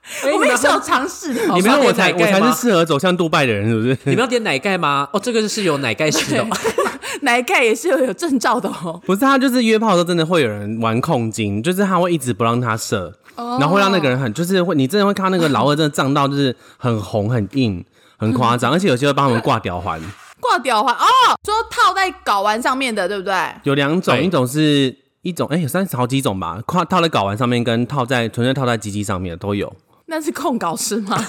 [0.32, 3.98] 我们也是有尝试的，你们我才我才是适合走向杜拜的人，是不是？
[4.04, 5.06] 你们要点奶盖吗？
[5.12, 6.46] 哦，这个是有奶盖式的哦。
[7.20, 8.98] 奶盖也是有有证照的哦。
[9.04, 17.84] 不是，他就是约炮的时候，真的会有人玩控精，就是他会一直不让他射，然后会让那个人很，就是会，你真的会看到那个老二真的胀到就是很红、很硬、
[18.16, 20.00] 很夸张，而且有些会帮他们挂吊环，
[20.40, 21.07] 挂吊环哦，
[21.44, 23.35] 说套在睾丸上面的，对不对？
[23.64, 29.74] 有两种，对一种是一种，哎、有三十好几种吧，跨套在睾丸上面跟套在纯粹套在鸡鸡上面的都有。
[30.07, 31.18] 那是控睾是吗？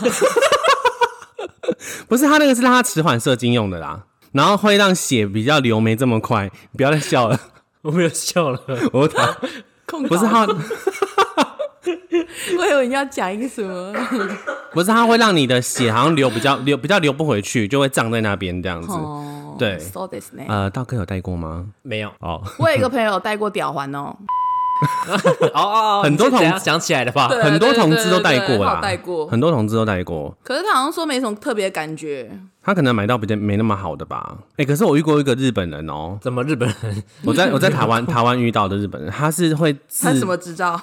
[2.07, 6.49] 不是，他那个是让他迟缓射精用的啦，然后会让血比较流没这么快。
[6.71, 7.39] 你不要再笑了，
[7.83, 8.59] 我没有笑了，
[8.93, 9.35] 我打
[9.85, 10.47] 控不是他，
[12.57, 13.93] 我以为你要讲一个什么？
[14.73, 18.91] 不是它会让你的血好像流比较流比较流不回去，就会胀在那边这样子。
[18.91, 20.43] 哦，对，so this 呢？
[20.47, 21.65] 呃，道哥有带过吗？
[21.81, 22.09] 没有。
[22.19, 24.15] 哦，我有一个朋友有戴过吊环哦，
[25.07, 27.27] 哦 哦，哦 很多同想起来的吧？
[27.29, 30.35] 很多同志都带过啦，带过很多同志都带过。
[30.43, 32.29] 可是他好像说没什么特别感觉。
[32.61, 34.37] 他可能买到比较没那么好的吧？
[34.57, 37.03] 哎、可是我遇过一个日本人哦、怎么日本人？
[37.23, 40.79] 我在 我在台湾台湾遇到的日本人，他是会自他什么执照？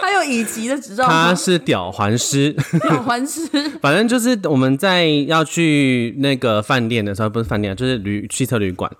[0.00, 1.34] 他有乙级的执照他？
[1.34, 3.48] 是屌环师，屌环师
[3.80, 8.90] 反正就是我们在要去那个饭店的时候，不是饭店啊，就是旅汽车旅馆。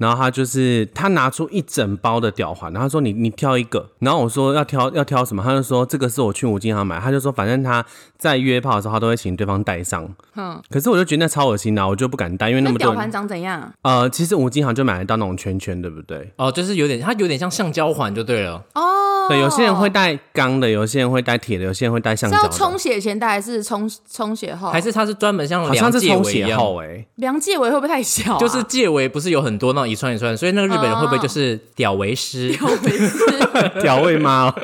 [0.00, 7.84] 然后他就是他拿出一整包的吊环，然后他说你你挑一个，然后我说要挑要挑什么，他就说这个是我去五金行买，他就说反正他
[8.16, 13.70] 在约炮的时候他都会请对方戴上，嗯，可是我就觉得那超恶心的，我就不敢戴，因为那么多那吊环长怎样？
[13.82, 16.32] 呃，其实五金行就买得到那种圈圈，对不对？
[16.36, 18.64] 哦，就是有点，它有点像橡胶环就对了。
[18.74, 18.82] 哦，
[19.30, 24.70] 对，有些人会带钢的，有些人会带铁的，有些人会带橡胶的，是要充血前戴还是充充血后？
[24.70, 28.38] 还是它是专门像好像梁是充血界围一样，后哎、梁界围会不会太小、啊？
[28.38, 32.50] 就是界围不是有很多那种一串一串，所以那个日本人会不会就是屌为师？
[32.56, 34.52] 吊围是调味吗？
[34.56, 34.62] 哦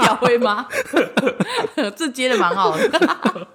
[0.00, 0.66] 吊围吗？
[1.96, 3.46] 这接的蛮好的。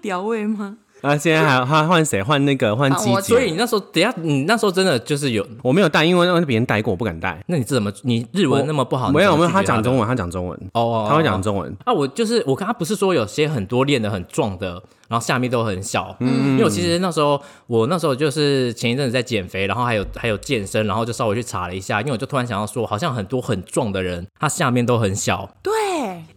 [0.00, 0.76] 吊位吗？
[1.00, 2.22] 啊，现在还还换谁？
[2.22, 3.34] 换那个换换我鸡姐。
[3.34, 7.42] 所以你那时候，等下你那时候真的就是有，我没有带，因为让别人带过，我不敢带。
[7.46, 9.10] 那你怎么你日文那么不好？
[9.10, 11.76] 没有没有，他讲中文，他讲中文，哦哦，他会讲哦中文。
[11.84, 25.72] 啊，我就是我跟他不是说有些很多练的很壮的，然后下面都很小，嗯，因为我其实那时候我那时候就是前一阵子在减肥，然后还有还有健身，然后就稍微去查了一下，因为我就突然想到说，好像很多很壮的人，他下面都很小，对，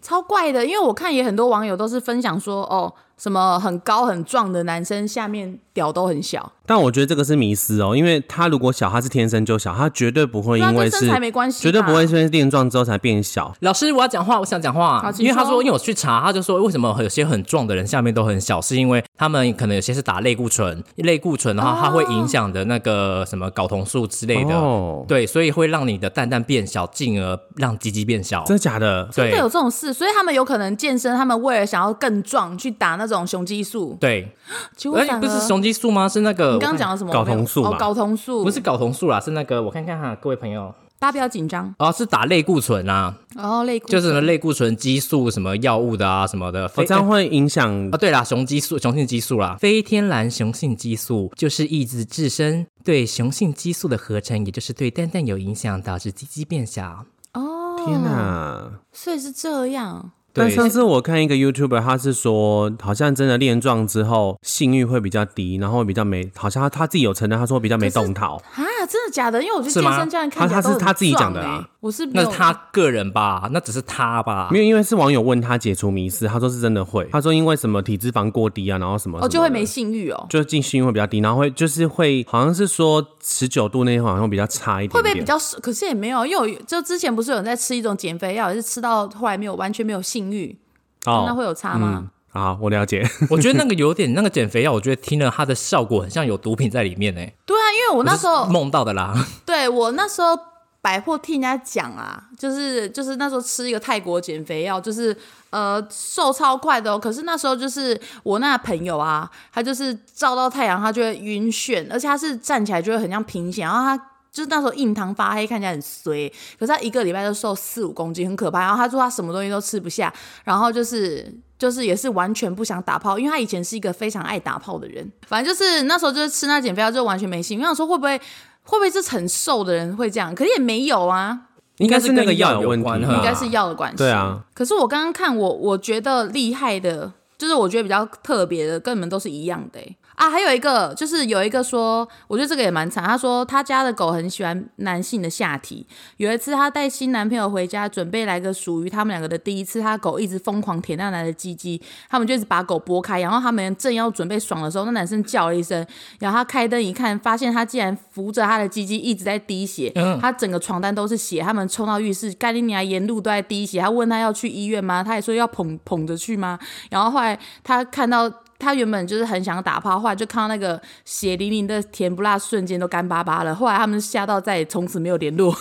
[0.01, 0.65] 超怪的。
[0.65, 13.53] 因为我看也很多网友都是分享说，哦，什么很高很壮的男生下面屌都很小，但我觉得这个是迷思哦，因为他如果小，他是天生就小，他绝对不会因为身材没关系绝对不会是因为练壮之后才变小。
[13.59, 28.43] 老师，我要讲话，我想讲话因为他说，因为我去查，他就说为什么有些很壮的人下面都很小，是因为他们可能有些是打类固醇，类固醇的话，它会影响的那个什么睾酮素之类的，哦，对，所以会让你的蛋蛋变小，进而让鸡鸡变小。
[28.45, 29.05] 真的假的？
[29.13, 34.33] 对真的有这种事，所以他们有可能健身，他们为了想要更壮，去打那种雄激素，对，
[34.75, 36.07] 结果而而且不是雄激素吗？
[36.09, 37.13] 是那个你刚刚讲的什么？
[37.13, 41.73] 睾酮素吧哦，睾酮素不是睾酮素啦，是那个我看看哈，各位朋友，大家不要紧张。
[41.79, 46.65] 哦，是打类固醇啊，然后类固就是什么醇类固醇激素什么药物的啊什么的。
[46.65, 57.05] 哦，非这样会影响啊，对啦，雄激素、雄性激素啦，非天然雄性激素就是抑制自身对雄性激素的合成，也就是对蛋蛋有影响，导致鸡鸡变小。
[57.33, 58.71] 哦，天哪！
[58.91, 60.11] 所以是这样。
[60.33, 68.35] 对但上次我看一个 YouTuber，他是说，好像真的练壮之后性欲会比较低，然后会比较没，好像他他自己有承认，他说比较没动桃。
[68.35, 69.41] 啊，真的假的？
[69.41, 73.49] 因为我觉得是吗健身教练看他他是他自己讲的啊我是那是他个人吧？
[73.51, 74.59] 那只是他吧没？
[74.59, 77.07] 有，因为是网友问他解除迷思，他说是真的会。
[77.11, 84.93] 他说因为什么体脂肪过低啊，然后什么哦，就会没没，性欲哦，就进性欲会比较低，然后会就是会好像是说持久度那些好像会比较差一点点。
[84.93, 85.35] 会不会比较？
[85.59, 90.59] 可是也没有，因为我就之前不是有人在吃一种减肥药，也是吃到后来没有完全没有性欲，
[91.05, 92.11] 哦那会有差吗？
[92.33, 93.01] 啊，我了解。
[93.31, 99.13] 我觉得那个有点那个减肥药，我觉得听了它的效果很像有毒品在里面呢、对啊，因为我那时候梦到的啦。
[99.45, 100.37] 对我那时候
[100.81, 105.15] 百货听人家讲啊，就是就是那时候吃一个泰国减肥药，就是
[105.49, 106.97] 呃瘦超快的哦。
[106.97, 114.07] 可是那时候就是我那朋友啊，他就是照到太阳他就会晕眩，而且他是站起来就会很像贫血，然后他。
[114.31, 118.61] 就是那时候印堂发黑，看起来很衰，可是他一个礼拜就瘦四五公斤，很可怕。
[118.61, 120.13] 然后他说他什么东西都吃不下，
[120.45, 125.11] 然后就是就是也是完全不想打炮，因为他以前是一个非常爱打炮的人。
[125.27, 127.59] 反正就是那时候就是吃那减肥药就完全没性。
[127.59, 128.17] 我想说会不会
[128.63, 130.33] 会不会是很瘦的人会这样？
[130.33, 131.37] 可是也没有啊，
[131.77, 133.97] 应该是那个跟药药有问题应该是药的关系。
[133.97, 140.29] 对啊，可是我刚刚看我我觉得厉害的，就是我觉得比较特别的，跟你们都是一样的、欸、啊。
[140.29, 143.03] 还有一个就是有一个说，我觉得这个也蛮惨。
[143.03, 145.85] 他说他家的狗很喜欢男性的下体。
[146.17, 155.85] 有一次他带新男朋友回家，准备来个属于他们两个的第一次，他狗一直疯狂舔那男的鸡鸡，他们就一直把狗拨开，然后他们正要准备爽的时候，那男生叫了一声，
[156.19, 165.03] 然后他开灯一看，发现他竟然扶着他的鸡鸡一直在滴血，他整个床单都是血，他们冲到浴室，盖利尼亚沿路都在滴血，他问他要去医院吗？
[165.03, 166.57] 他也说要捧捧着去吗？
[166.89, 168.31] 然后后来他看到。
[168.61, 173.55] 他原本就是很想打炮，后来就看到那个血淋淋的甜不辣，瞬间都干巴巴了。
[173.55, 175.51] 后来他们吓到，再也从此没有联络。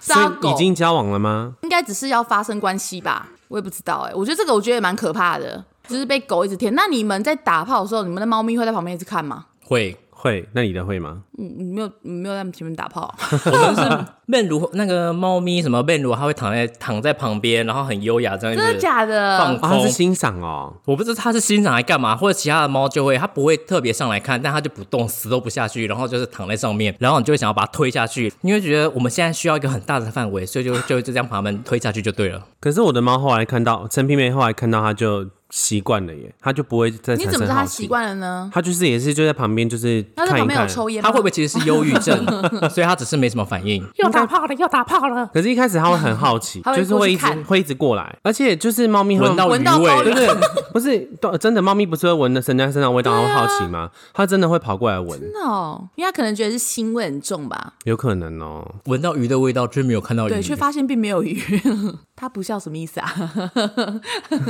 [0.00, 1.54] 是 所他狗以已经交往了吗？
[1.62, 6.72] 应该只是要发生关系吧，我也不知道哎、我觉得这个我觉得也蛮可怕的，就是被狗一直舔。
[6.74, 9.46] 那你们在打炮的时候，你们的猫咪会在旁边一直看吗？
[9.64, 11.22] 会，会，那你的会吗？
[11.38, 13.14] 嗯，你没有，你没有在前面打炮，
[13.46, 18.60] 我们是面如那个猫咪什么面如，它会躺在躺在旁边，然后很优雅这样子。
[18.60, 19.38] 真的假的？
[19.38, 20.74] 放啊，他是欣赏哦。
[20.86, 32.44] 我不知道它是欣赏来干嘛，或者其他的猫就会，它不会特别上来看，但它就不动，死都不下去，然后就是躺在上面，然后你就会想要把它推下去，因为觉得我们现在需要一个很大的范围，所以就就就这样把它们推下去就对了。
[32.60, 37.68] 可是我的猫后来看到陈皮梅，后来看到它就习惯了耶，他就不会再你怎么知道产生好奇。
[37.68, 38.50] 它习惯了呢？
[38.52, 40.66] 他就是也是就在旁边，就是它在旁边有。
[40.68, 41.08] 抽烟吗？
[41.08, 42.24] 它会不会其实是忧郁症，
[42.68, 43.82] 所以他只是没什么反应？
[43.96, 44.54] 又打炮了？
[44.54, 45.26] 又打炮了？
[45.32, 50.14] 可是，一开始他会很好奇它， 会就是会一直会一直过来，而且就是猫咪闻到鱼闻到包味鱼，
[50.72, 53.90] 不是都真的，猫咪不是会闻的人家身上味道，然后好奇吗？
[54.12, 57.72] 它真的会跑过来闻，真的哦，因为它可能觉得是腥味很重吧？
[57.84, 58.74] 有可能哦。
[58.84, 61.42] 闻到鱼的味道，却没有看到鱼对，，却发现并没有鱼。
[62.20, 63.14] 它不笑什么意思啊？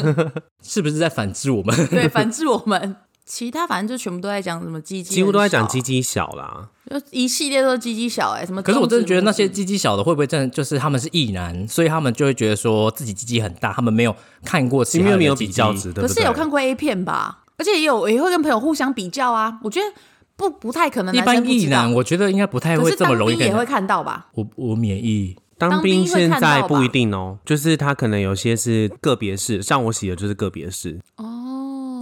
[0.65, 1.87] 是不是在反制我们？
[1.89, 2.97] 对，反制我们。
[3.27, 8.63] 其他反正就全部都在讲什么鸡鸡，几乎都在讲鸡，鸡小啦，就一系列都是鸡鸡小哎、什么。
[8.63, 16.09] 可是我真的觉得那些鸡鸡小的会不会真的就是他们是异男，所以他们就会觉得说自己鸡鸡很大，他们没有看过其因为没有比较值，对不对？
[16.09, 17.41] 可是有看过 A 片吧？
[17.59, 19.59] 而且也有也会跟朋友互相比较啊。
[19.63, 19.87] 我觉得
[20.35, 24.29] 不不太可能一般异男，我觉得应该不太会这么容易也会看到吧？
[24.33, 30.99] 我我免疫，当当兵现在不一定哦，就是他可能有些是个别式，像我洗的就是个别式。
[31.17, 31.48] 哦。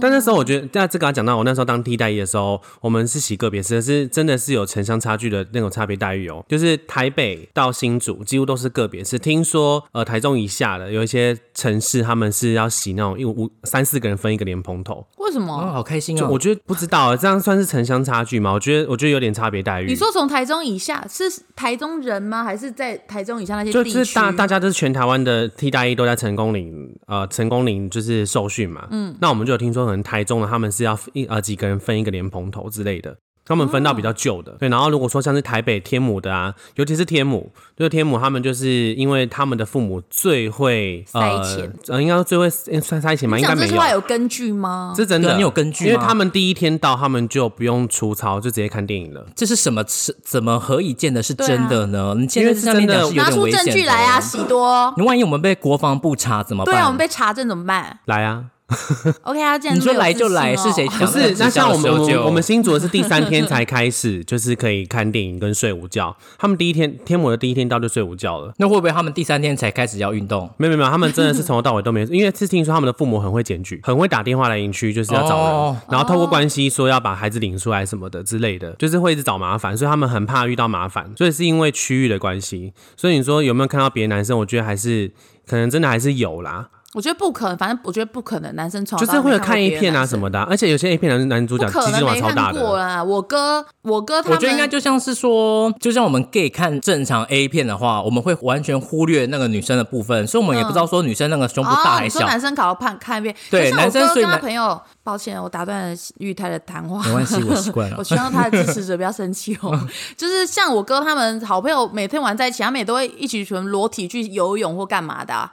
[0.01, 6.43] 但那时候我觉得，那这个要讲到我那时候当替代役的时候，我们是洗个别式，是真的是有城乡差距的那种差别待遇哦。
[6.47, 15.05] 就是台北到新竹几乎都是个别式，听说呃台中以下的有一些城市他们是要洗那种一五三四个人分一个莲蓬头。
[15.17, 15.71] 为什哦，么？
[15.71, 16.19] 好开心哦！
[16.19, 18.53] 就我觉得不知道啊，这样算是城乡差距吗？
[18.53, 19.87] 我觉得我觉得有点差别待遇。
[19.87, 21.23] 你说从台中以下是
[21.55, 22.43] 台中人吗？
[22.43, 24.03] 还是在台中以下那些就地区？
[24.03, 28.87] 是大大家都是全台湾的替代役都在成功岭，呃，成功岭就是受训嘛。
[28.91, 33.15] 嗯，那我们就有听说，可能台中的他们是要一呃几个人分一个莲蓬头之类的。
[33.49, 43.37] 他们分到比较旧的，对，然后如果说像是台北天母的啊，尤其是天母，就是天母他们就是因为他们的父母最会塞呃钱呃，应该说最会呃算塞钱吗？
[43.37, 44.93] 你应该没有，讲这句话有根据吗？
[44.97, 49.25] 这真的，你有根据吗因为他们第一天到，他们就不用出操，就直接看电影了。
[49.33, 49.81] 这是什么？
[49.87, 52.13] 是怎么何以见得是真的呢？
[52.17, 54.19] 你现在这样面讲真的拿出是有点危险证据来啊。
[54.19, 54.93] 喜多。
[54.97, 56.75] 你万一我们被国防部查怎么办？
[56.75, 57.97] 对啊，我们被查证怎么办？
[58.03, 58.43] 来啊，
[59.23, 66.17] OK 啊，既然你说来就来是谁不是，那像我们我们我们新新竹的是第三天 才开始，就是可以看电影跟睡午觉。
[66.37, 68.51] 他们第一天天母的第一天到就睡午觉了。
[68.57, 70.49] 那会不会他们第三天才开始要运动？
[70.57, 82.73] 没有没有，他们真的是从头到尾都没有，因为是听说他们的父母很会检举，很会打电话来营区，就是要找人，哦然后透过关系说要把孩子领出来什么的之类的，就是会一直找麻烦，所以他们很怕遇到麻烦，所以是因为区域的关系。
[82.97, 84.37] 所以你说有没有看到别的男生？
[84.39, 85.11] 我觉得还是
[85.47, 90.29] 可能真的还是有啦，我觉得不可能，反正我觉得不可能，男生从就是会有看 A 片啊什么。
[90.29, 92.59] 的啊、而且有些 A 片男男主角鸡鸡都能没超大的。
[92.59, 93.03] 看过啦！
[93.03, 102.25] 我哥，我哥他们，我觉得应该就像是说，就像我们 gay 看正常 A 片的话，我们会完全忽略那个女生的部分，所以我们也不知道说女生那个胸部大哦，还小。
[102.27, 107.01] 男生考看看一遍，对男生所以男朋友，抱歉，我打断了玉泰的谈话。
[107.03, 108.03] 没关系，我习惯了 我。
[108.03, 109.77] 希望他的支持者不要生气哦。
[110.17, 115.51] 就是像我哥他们好朋友，每天玩在一起，他们也都会一起全裸体去游泳或干嘛的啊、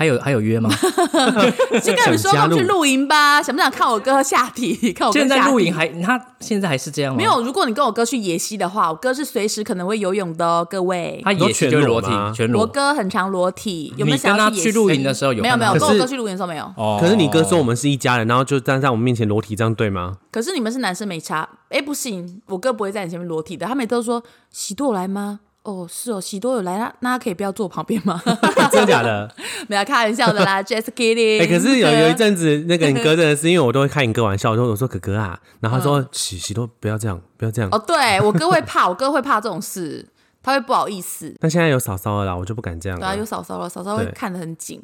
[0.00, 0.70] 还有还有约吗？
[1.82, 4.74] 先跟你们说，我们去露营吧，想不想看我哥下体？
[4.96, 7.18] 看我哥现在露营还他现在还是这样吗？
[7.18, 7.42] 没有。
[7.42, 11.20] 如果你跟我哥去野溪的话，我哥是随时可能会游泳的哦，各位。
[11.22, 12.66] 他也是就是裸体全裸我。
[12.66, 16.64] 哥很常裸体，有没有你跟他想要野溪去露营的时候有没有没有，跟我哥去露营的时候没有。
[16.78, 20.16] 哦可是你哥说我们是一家人，然后就站在我们面前裸体，这样对吗？
[20.32, 25.40] 可是你们是男生没差，哎，不行，我哥不会在你前面裸体的，他每次都说喜多有来吗？
[25.62, 28.20] 哦，是哦，喜多有来，那那他可以不要坐我旁边吗？
[28.72, 29.30] 真的假的？
[29.68, 31.42] 没有开玩笑的啦， just kidding。
[31.42, 37.68] 哎、可是有有一阵子，那个你哥真的是，因为我都会开你哥玩笑，我说我说哥哥啊，然后他说喜喜多不要这样，不要这样。
[37.70, 40.06] 哦，对我哥会怕，我哥会怕这种事，
[40.42, 41.34] 他会不好意思。
[41.38, 43.24] 但现在有嫂嫂了啦，我就不敢这样对啊，有。
[43.24, 44.82] 嫂嫂了，嫂嫂会看得很紧。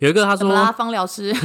[0.00, 1.30] 有一个他怎么啦，说方疗师？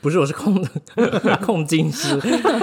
[0.00, 0.66] 不是，我是控
[1.44, 2.18] 控金师。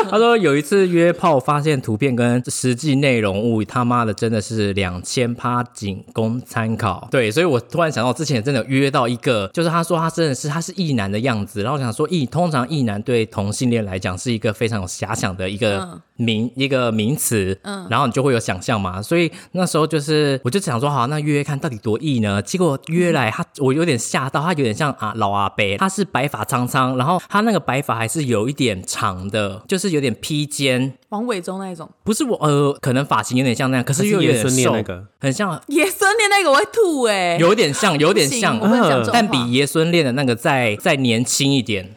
[0.10, 7.08] 他说有一次约炮，发现图片跟实际内容物他妈的真的是两千趴，仅供参考。
[7.12, 22.42] 对，所以我突然想到之前真的约到一个，就是他说他真的是他是异男的样子，然后我想说异通常异男对同性恋来讲是一个非常有遐想的一个嗯名、一个名词，嗯，然后你就会有想象嘛，所以那时候就是我就想说好，那约约看到底多异呢？
[22.42, 30.94] 结果约来他我有点吓到，他有点像啊老阿伯，他是白发苍苍，然后他那个白发还是有一点长的，就是有点披肩。
[31.10, 38.60] 王伟忠那一种不是我，呃，可能发型有点像那样，可是又有点瘦，那个很像，爷孙恋那个我会吐哎、有点像，有点像
[39.12, 41.96] 但比爷孙恋的那个再再年轻一点。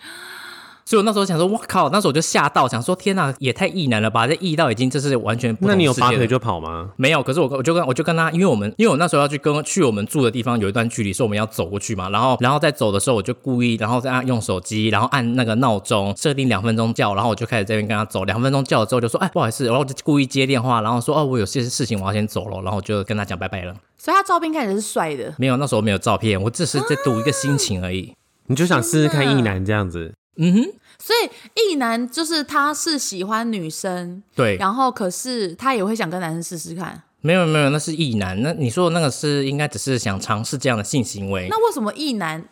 [0.89, 1.91] 所以我那时候想说，哇靠！
[1.91, 4.24] 那时候我就吓到，想说天哪，也太异男了吧！
[4.24, 6.91] 这异到已经这是完全不同那你有拔腿就跑吗？
[6.97, 12.09] 没有，可是我我就跟我就跟他，因为我们因为我那时候要去跟去我们住的地方有一段距离，所以我们要走过去嘛。
[12.11, 18.22] 然后然后在走的时候，我就故意然后再按用手机，然后按那个闹钟设定两分钟叫，然后我就开始这边跟他走。
[18.22, 23.74] 两分钟叫了之后就说，哎，不好意思，然后我就故意接电话，然后说哦，我有些事情我要先走了，然后我就跟他讲拜拜了。
[23.99, 25.34] 所以他照片看起来是帅的。
[25.37, 28.14] 没有，那时候没有照片，我只是在赌一个心情而已。
[28.47, 30.14] 你就想试试看异男这样子？
[30.39, 37.03] 嗯哼，所以异男就是他是喜欢女生，对，然后可是他也会想跟男生试试看。
[37.22, 38.41] 没有没有，那是异男。
[38.43, 41.49] 那你说的那个是应该只是想尝试这样的性行为。
[41.51, 42.45] 那为什么异男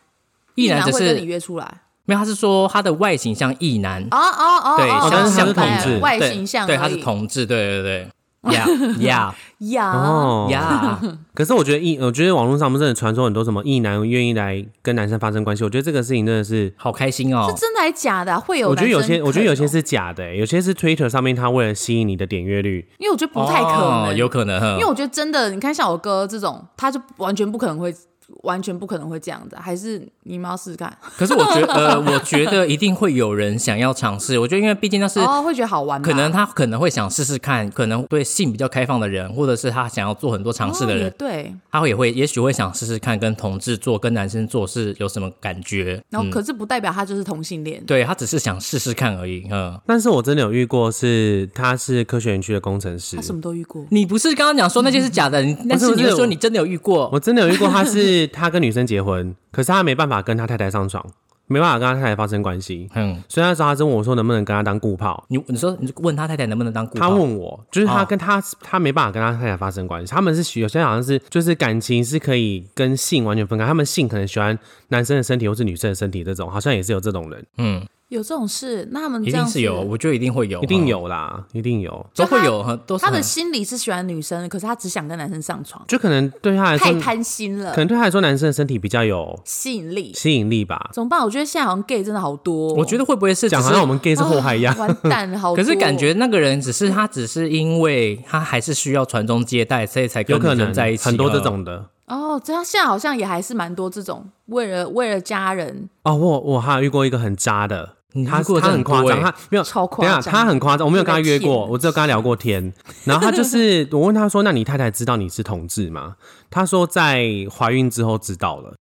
[0.56, 1.82] 异男只会跟你约出来？
[2.06, 4.02] 没有，他是说他的外形像异男。
[4.10, 8.08] 哦哦哦，对，哦像像但是他是同志外对对，形象而已，他是同志，对对对。
[8.52, 8.66] 呀
[9.00, 9.92] 呀呀。
[9.92, 11.00] 哦，呀！
[11.34, 16.72] 可是我觉得异，我觉得网络上不是真的传说很多什么异男愿意来跟男生发生关系，我觉得这个事情真的是。
[16.76, 17.54] 好开心哦是！
[17.60, 18.68] 真的还是假的啊、会有？
[18.68, 24.60] 我觉得有些，我觉得有些是，是假的、欸有些是 Twitter 上面他为了吸引你的点阅率，因为我觉得不太可能，哦有可能。
[24.74, 27.94] 因为我觉得真的，你看像我哥这种，他就完全不可能会，
[28.42, 29.56] 完全不可能会这样子。
[29.60, 30.92] 还是你们要试试看？
[31.16, 34.38] 可是我觉得，呃，我觉得一定会有人想要尝试。
[34.38, 41.54] 我觉得，因为毕竟那是哦，会觉得好玩，可能他可能会想试试看，可能对性比较开放的人，或者是他想要做很多尝试的人，对。
[41.70, 46.02] 他会也会也许会想试试看跟同志做、跟男生做是有什么感觉。
[46.08, 47.82] 然后嗯，可是不代表他就是同性恋。
[47.84, 49.46] 对他只是想试试看而已。
[49.50, 53.84] 嗯，但是我真的有遇过是他是科学园区的工程师他，什么都遇过。
[53.90, 61.04] 你不是刚刚讲说那些是假的，你但是你不是又说你真的有遇过，我真的有遇过他是他跟女生结婚，可是他没办法跟他太太上床，
[61.46, 65.24] 没办法跟他太太发生关系，嗯，所以那时候他就问我说能不能跟他当顾炮。
[65.28, 67.14] 你你说你问他太太能不能当顾他炮？
[67.14, 77.46] 问我，就是他哦跟他、他没办法跟他太太发生关系，他们是喜有些好像是就是感情是可以跟性完全分开，他们性可能喜欢男生的身体或是女生的身体这种，好像也是有这种人。
[77.58, 82.06] 嗯，有这种事，那他们一定是有，我觉得一定会有，一定嗯，有啦，一定有。
[82.14, 90.12] 都会有，哈都是他的心里是喜欢女生的，可是他只想跟男生上床，就可能对他来说太，贪心了可，能对他来说，男生的身体比较有吸引力。
[90.14, 90.90] 吸引力吧。
[90.92, 91.20] 怎么办？
[91.24, 94.74] 我觉得现在好像 gay 真的好多哦、我觉得会不会是讲好像我们 gay 是祸害一样。
[94.74, 95.56] 啊完蛋了，好多。
[95.56, 101.04] 可是感觉那个人只是他，只是因为他还是需要传宗接代，所以才跟女生有可能在一起。
[101.04, 106.14] 很多这嗯种的哦，这样现在好像也还是蛮多这种为了为了家人哦。
[106.14, 107.96] 我我还有遇过一个很渣的，
[108.28, 112.72] 他过他很夸张，他没有超夸张等一下他很夸张，我没有跟他约过，我只有跟他聊过天。
[113.04, 116.16] 然后他就 是我问他说：“那你太太知道你是同志吗？”
[116.50, 118.74] 他说在怀孕之后知道了。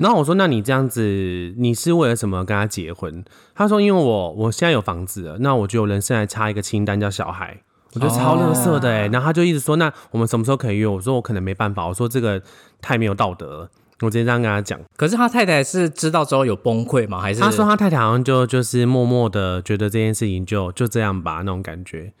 [0.00, 7.58] 然后我说：“那你这样子，你是为了什么跟他结婚？”他说：“因为我我现在有房子了，那我觉得我人生还差一个清单叫小孩。”
[7.94, 12.40] 我觉得超乐色的哎、然后他就一直说：“那我们什么时候可以约？”我说：“我可能没办法。”我说：“这个
[12.80, 13.68] 太没有道德了。”
[14.00, 14.80] 我直接这样跟他讲。
[14.96, 17.20] 可是他太太是知道之后有崩溃吗？
[17.20, 22.12] 还是他说他太太好像就就是默默的觉得这件事情就就这样吧，那种感觉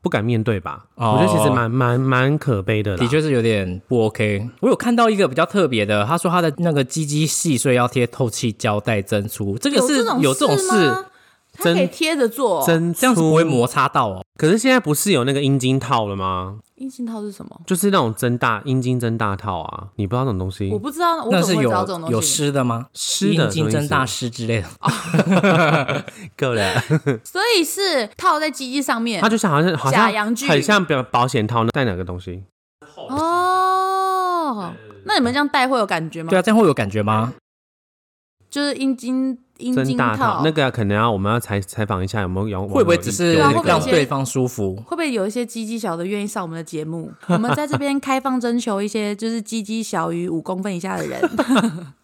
[0.00, 0.86] 不敢面对吧？
[0.94, 2.96] 哦我觉得其实蛮蛮蛮可悲的。
[2.96, 4.48] 的确是有点不 OK。
[4.60, 11.04] 我有看到一个比较特别的，他说他的那个鸡鸡细，所以要贴透气胶带增粗，这个是种有这种事，
[11.64, 11.64] 吗？
[11.64, 12.64] 他可以真贴着做。
[12.66, 14.24] 真这样子不会摩擦到哦。
[14.38, 16.58] 可是现在不是有那个阴茎套了吗？
[16.76, 17.60] 阴茎套是什么？
[17.66, 20.78] 就是那种增大阴茎增大套啊，你不知道那种东西我？
[20.78, 22.12] 不知道，我那是怎么会知道有这种东西？
[22.12, 22.86] 有湿的吗？
[22.94, 24.68] 湿的阴茎增大湿之类的。
[26.38, 26.80] 够了，
[27.24, 32.44] 所以是套在鸡鸡上面它就像好像好像假阳具很像保保险套，那带哪个东西？
[33.08, 34.72] 哦。
[35.04, 36.30] 那你们这样戴会有感觉吗？
[36.30, 37.34] 对啊，这样会有感觉吗？
[38.50, 44.76] 就是阴茎阴茎增大套那个可能要我们要采采访一下有没有有会不会只是让对方舒服？
[44.76, 47.12] 会不会有一些鸡鸡小的愿意上我们的节目？
[47.28, 51.20] 我们在这边开放征求一些就是鸡鸡小于五公分以下的人。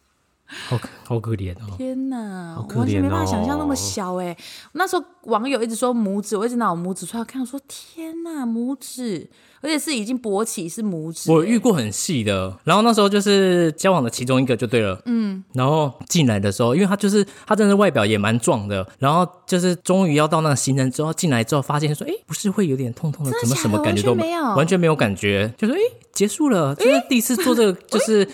[0.47, 1.75] 好好可怜哦。
[1.77, 4.37] 天哪，好可我完全没办法想象那么小哎、
[4.73, 9.31] 那时候网友一直说拇指，我一直拿我拇指出来看，我说天哪，拇指，
[9.65, 25.79] 而且是已经勃起是拇指、我遇过很细的，然后那时候就是交往的其中一个就对了，嗯，然后进来的时候，因为他就是他真的外表也蛮壮的，然后就是终于要到那个行程之后进来之后，发现说，哎，不是会有点痛痛的，怎么什么感觉都没有完全没有感觉，就是哎
[26.13, 28.25] 结束了，就是第一次做这个，就是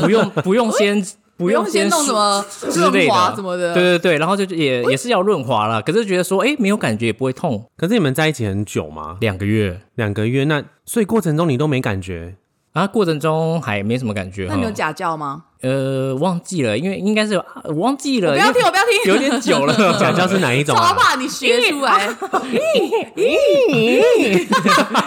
[0.00, 1.00] 不用不用先
[1.44, 9.16] 不不用先弄什么润滑什么的，对对对，然后就也也是要润滑了，可是觉得说，哎，没有感觉也不会痛，可是你们在一起很久吗？
[9.20, 9.80] 两个月。
[9.96, 12.34] 两个月，那所以过程中你都没感觉？
[12.72, 14.46] 啊，过程中还没什么感觉。
[14.48, 15.44] 那你有假叫吗？
[15.62, 19.72] 呃，忘记了，因为应该是有啊我忘记了，不要听，我不要听，有点久了。
[19.98, 20.92] 假叫是哪一种超啊？
[20.92, 22.08] 怕你学出来。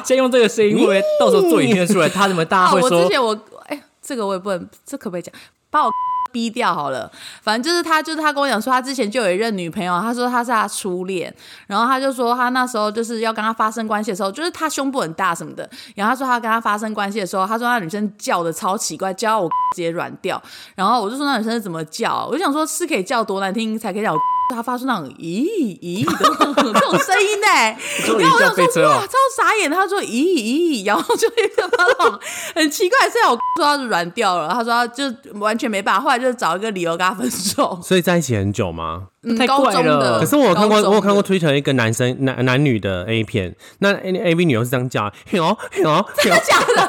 [0.06, 5.36] 先用这个声音，会不会到时候做影片出来， 他怎么大会说我之前我哎，这个我也不能，这可不可以讲？
[5.70, 5.92] 把我
[6.32, 7.12] 逼掉好了。
[7.42, 11.34] 反正就是他，就是他跟我讲说，他之前就有一任女朋友，他说他是他初恋，
[11.68, 20.42] 然后他就说他那时候就是要跟他发生关系的时候，就是他胸部很大什么的，然后他说他跟他发生关系的时候，他说那女生叫的超奇怪，叫我 直接软掉，
[20.76, 22.26] 然后我就说那女生是怎么叫？
[22.30, 24.20] 我就想说是可以叫多难听才可以叫我。
[24.56, 25.46] 他发出那种咦
[25.82, 27.48] 咦的这种声音呢、
[28.20, 29.70] 然后我想说哇，超傻眼。
[29.70, 32.20] 他说咦咦，然后就那种
[32.56, 35.04] 很奇怪，虽然我说他是软掉了，他说他就
[35.40, 37.80] 完全没办法，后来就找一个理由跟他分手。
[37.84, 39.08] 所以在一起很久吗？
[39.24, 46.88] 嗯，太高怪了中的，可是我有看过，我有看过的 Twitter 一个男生男男女的 A 片，那 A A V 女优是这样叫，嘿哦嘿哦嘿哦，假的，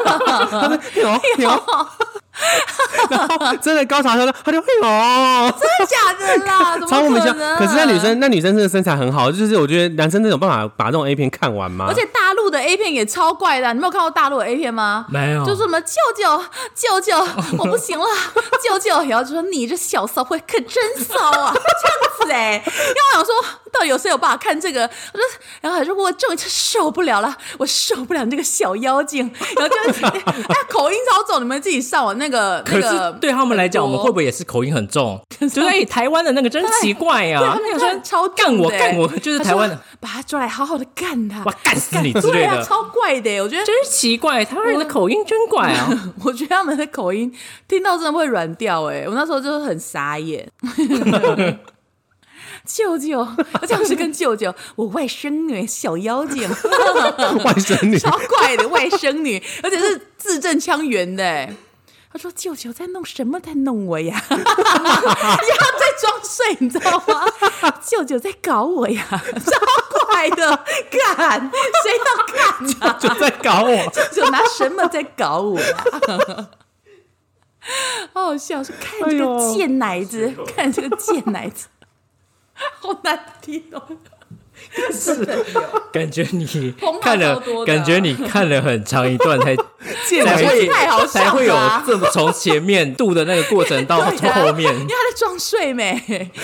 [0.50, 1.20] 他说嘿哦。
[1.36, 1.86] 嘿哦，
[3.10, 6.72] 然后真的高潮的时候，他就嘿哦，真的假的啦？
[6.78, 7.48] 怎么超莫名其可能？
[7.48, 7.56] 妙。
[7.58, 11.86] 可是那女生，那女生真的身材很好，就是我觉得男生真的有办法把这种 A 片看完吗？
[11.88, 15.06] 而且大陆的 A 片也超怪的啊，你没有看过大陆的 A 片吗？
[15.08, 16.42] 没有，就是什么舅舅
[16.74, 17.16] 舅舅，
[17.58, 18.06] 我不行了，
[18.62, 23.34] 舅舅，然后就说你这小骚货可真骚啊，这样子哎、因为我想说，
[23.78, 24.82] 到底有谁有办法看这个？
[24.82, 25.24] 我说，
[25.60, 29.76] 然后他说我终于受不了了，我受不了你这个小妖精，然后就
[30.18, 35.20] 哎口音超重，你们自己上网那个可是那个，对他们来讲，我们会不会也是口音很重？
[35.38, 45.88] 就是哎，台湾的那个真奇怪呀，对他们那个看超干我干我，就是台湾的，把他抓来好好的干他，哇干死你之 对啊，类的，超怪的欸，我觉得真是奇怪，台湾人的口音真怪啊。
[46.24, 47.32] 我觉得他们的口音
[47.68, 50.50] 听到真的会软掉哎、我那时候就是很傻眼。
[52.68, 53.26] 舅舅，
[53.60, 56.46] 而且我是跟舅舅， 我外甥女小妖精，
[57.44, 61.56] 外甥女， 超怪的外甥女，而且是字正腔圆的、欸。
[62.10, 63.38] 他说：“舅舅在弄什么？
[63.38, 64.24] 在弄我呀？
[64.30, 67.26] 然后在装睡，你知道吗？
[67.84, 71.50] 舅舅在搞我呀，超怪的，干
[71.82, 72.98] 谁要干啊？
[72.98, 73.76] 就在搞我。
[73.90, 75.76] 舅舅拿什么在搞我呀？
[78.14, 81.66] 好好笑，说看这个贱奶子，看这个贱奶子。
[82.80, 83.82] 好难听哦。
[84.92, 85.24] 是
[85.92, 89.62] 感觉你看了感觉你看了很长一段才 才
[90.08, 91.56] 这会才会有
[91.86, 94.86] 这么从前面度的那个过程到后面因为。
[94.86, 95.94] 他在装睡没，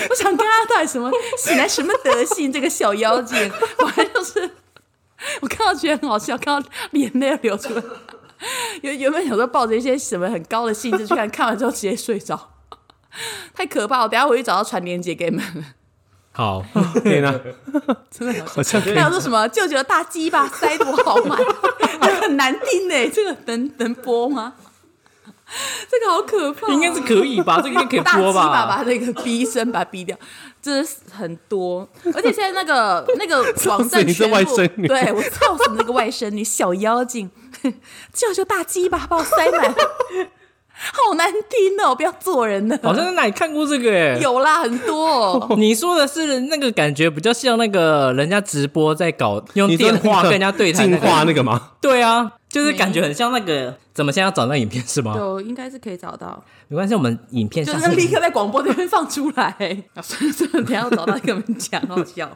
[0.08, 4.48] 我想看他到底什么醒来什么德性，这个小妖精，反正就是
[5.40, 7.82] 我看到觉得很好笑，看到眼泪要流出来。
[8.82, 12.52] 原原本想说抱着一些什么很高的兴致去看，看完之后直接睡着，
[13.52, 14.04] 太可怕了！
[14.04, 15.44] 我等下回去找到传链接给你们。
[16.36, 16.64] 好，
[17.04, 17.32] 天哪，
[18.10, 18.94] 真的好好像可以。
[18.94, 19.46] 还有说什么？
[19.48, 21.38] 舅舅的大鸡巴 塞得我好满，
[22.20, 24.54] 很难听呢， 这个能能播吗？
[25.88, 27.58] 这个好可怕，应该是可以吧？
[27.58, 28.82] 这个应该可以播大鸡巴把吧？
[28.84, 30.16] 那个逼声把它逼掉，
[30.60, 34.88] 真的是很多，而且现在那个 那个网站全部外甥女。
[34.88, 37.30] 对我操死那个外甥女小妖精，
[38.12, 39.72] 舅舅大鸡巴把我塞满，
[40.92, 41.94] 好难听哦！
[41.94, 44.18] 不要做人了，好像在哪里看过这个诶。
[44.20, 45.54] 有啦，很多、哦。
[45.56, 51.70] 你说的是那个感觉比较像那个人家直播在搞用电话跟人家对谈进化那个，吗？
[51.80, 53.76] 对啊，就是感觉很像那个。
[53.94, 55.14] 怎么现在要找那个影片是吗？
[55.16, 59.54] 有应该是可以找到，没关系，我们影片就是立刻在广播那边放出来。
[60.02, 62.28] 真的，等下要找到跟你们讲，好好笑。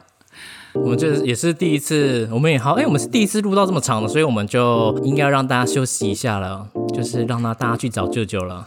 [0.73, 8.65] 我们这也是第一次，我们也好，哎、我们是第一次录到这么长的，所以我们就应该让大家休息一下了，就是让他大家去找舅舅了。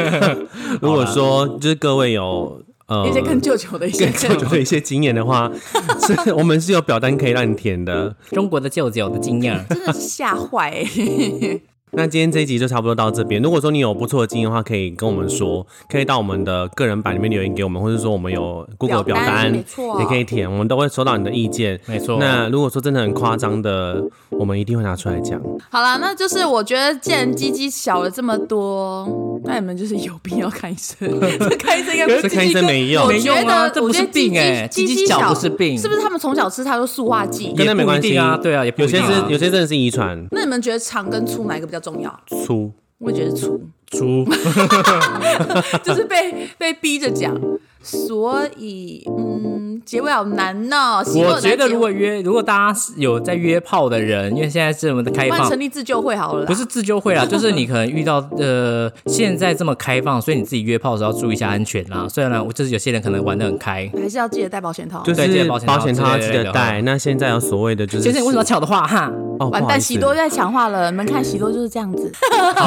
[0.80, 5.50] 如果说就是各位有呃一些跟舅舅的一些跟舅舅的一些经验的话，
[6.06, 8.14] 是我们是有表单可以让你填的。
[8.30, 11.62] 中国的舅舅的经验，真的是吓坏、欸。
[11.92, 13.42] 那今天这一集就差不多到这边。
[13.42, 21.80] 如果说你有不错的经验的话，可以跟我们说，可以到我们的个人版里面留言给我们，或者说我们有 Google 表表单单没错也可以填，我们都会收到你的意见。
[21.86, 25.40] 没错那如果说真的很夸张的，我们一定会拿出来讲。
[25.68, 30.96] 好啦，那就是我觉得既然鸡鸡小了这么多，那你们就是有病要看医生。
[31.40, 37.52] 这看医生应该不是这看医生没用我觉没用啊得这不是病欸鸡鸡鸡小小不是病是不是他们从小吃太多塑化剂？
[37.56, 42.20] 跟那没关系啊对啊也不有些是有些真的是遗传那你们觉得长跟粗哪一个比较重要？
[42.46, 42.72] 粗。
[42.98, 43.58] 我也觉得粗，
[43.90, 44.24] 粗。
[45.82, 47.34] 就是被被逼着讲。
[47.82, 56.44] 所以，嗯，结尾好难呢、我觉得如果约，如果大家是有在约炮的人，因为现在这么的开放成，立自救会好了。
[56.44, 62.06] 不是自救会啦， 就是你可能遇到呃现在这么开放，所以你自己约炮的时候要注意一下安全啦。
[62.08, 65.02] 虽然我就是有些人可能玩的很开，还是要记得戴保险套。
[65.02, 66.82] 就是对记得保险套保险套要记得带。
[66.82, 69.10] 那现在有所谓的就是，先生，你为什么要抢的话哈？
[69.38, 70.90] 哦，完蛋，喜多在强化了。
[70.90, 72.12] 你们看，喜多就是这样子。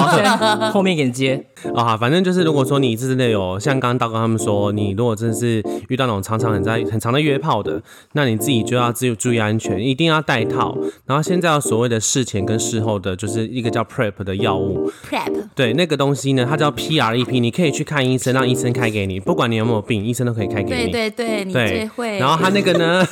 [0.74, 1.45] 后面给你接。
[1.76, 7.84] 哦，好，反正就是，如果说你真的有像刚刚道哥他们说，你如果真的是遇到那种常常很在很长的约炮的，
[8.14, 10.78] 那你自己就要自己注意安全，一定要带套。
[11.06, 20.89] 然后现在有所谓的事前跟事后的，就是一个叫 PrEP 的药物，Prep，对，那个东西呢，它叫 PREP，你可以去看医生，让医生开给你，不管你有没有病，医生都可以开给你。
[20.89, 22.18] 对对对，你对最会。
[22.18, 23.06] 然后它那个呢，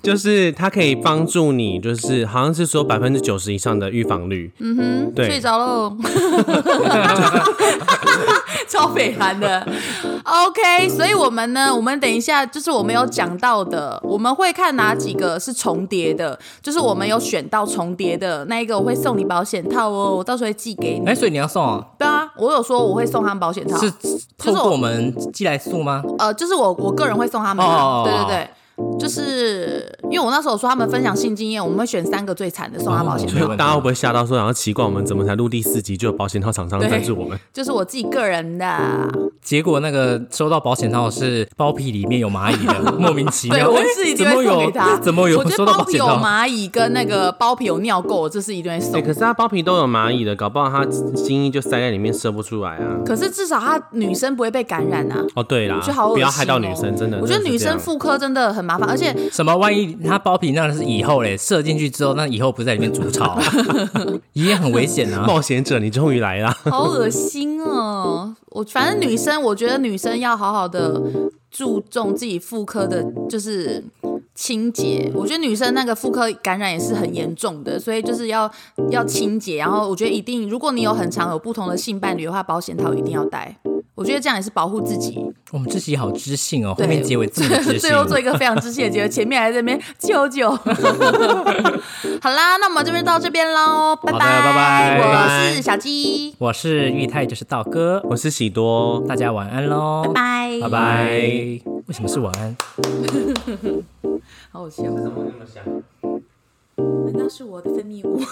[0.00, 4.52] 就是它可以帮助你，就是好像是说百分之九十以上的预防率。
[4.60, 5.96] 嗯哼，对睡，着喽，
[8.68, 9.66] 超北韩的。
[10.24, 21.08] OK，所以我们呢，我们等一下就是我们有讲到的，我们会看哪几个是重叠的，就是我们有选到重叠的那一个，我会送你保险套哦，我到时候会寄给你。
[21.08, 21.84] 哎，所以你要送啊？
[21.98, 23.90] 对啊，我有说我会送他们保险套，是
[24.36, 26.02] 透过我们寄来送吗？
[26.18, 28.50] 呃，就是我我个人会送他们的，哦对对对。
[28.98, 33.32] 就是因为我那时候说他们分享性经验，我们会选三个最惨的送他保险套。
[33.32, 37.38] 哦没问题大家会不会吓到说，然后奇怪，我们怎么才录第四集就有保险套厂商对赞助我们？
[37.52, 39.08] 就是我自己个人的，
[39.40, 43.58] 结果那个收到保险套是包皮里面有蚂蚁的，莫名其妙。
[43.66, 44.96] 对我是一定怎么有会送给他。
[44.98, 46.04] 怎么有我觉得包皮有？
[46.06, 49.02] 蚂蚁跟那个包皮有尿垢，这是一定会哎、送。
[49.02, 52.96] 可是他包皮都有蚂蚁的，搞不好他精液就塞在里面射不出来啊。
[53.04, 55.24] 可是至少他女生不会被感染啊。
[55.34, 57.18] 哦，对啦，我觉得好恶心、哦，不要害到女生，真的。
[57.20, 59.56] 我觉得女生妇科真的很麻烦，而且什么？
[59.56, 63.38] 万一他包皮那是以后嘞，射进去之后，那以后不在里面筑巢，
[64.34, 65.24] 也很危险啊。
[65.26, 66.50] 冒险者，你终于来了！
[66.64, 68.34] 好恶心哦！
[68.50, 71.00] 我反正女生，我觉得女生要好好的
[71.50, 73.84] 注重自己妇科的，就是
[74.34, 75.10] 清洁。
[75.14, 78.50] 我觉得女生那个妇科感染也是很严重的，所以就是要
[78.90, 79.58] 要清洁。
[79.58, 83.58] 然后我觉得一定，如果你有很长有不同的性伴侣的话，保险套一定要戴。
[83.94, 85.18] 我觉得这样也是保护自己。
[85.50, 87.92] 我们这集好知性哦，后面结尾这么知性 最。
[87.92, 90.50] 后做一个非常知性的结尾，前面还在那边舅舅。
[92.22, 101.10] 好啦，那我们这边到这边喽，拜拜拜拜我是小鸡，我是玉泰，就是道哥，我是喜多，大家晚安喽，拜拜拜拜。
[101.86, 102.56] 为什么是晚安？
[104.50, 104.84] 好好笑。
[106.74, 108.22] 难道是我的分泌物？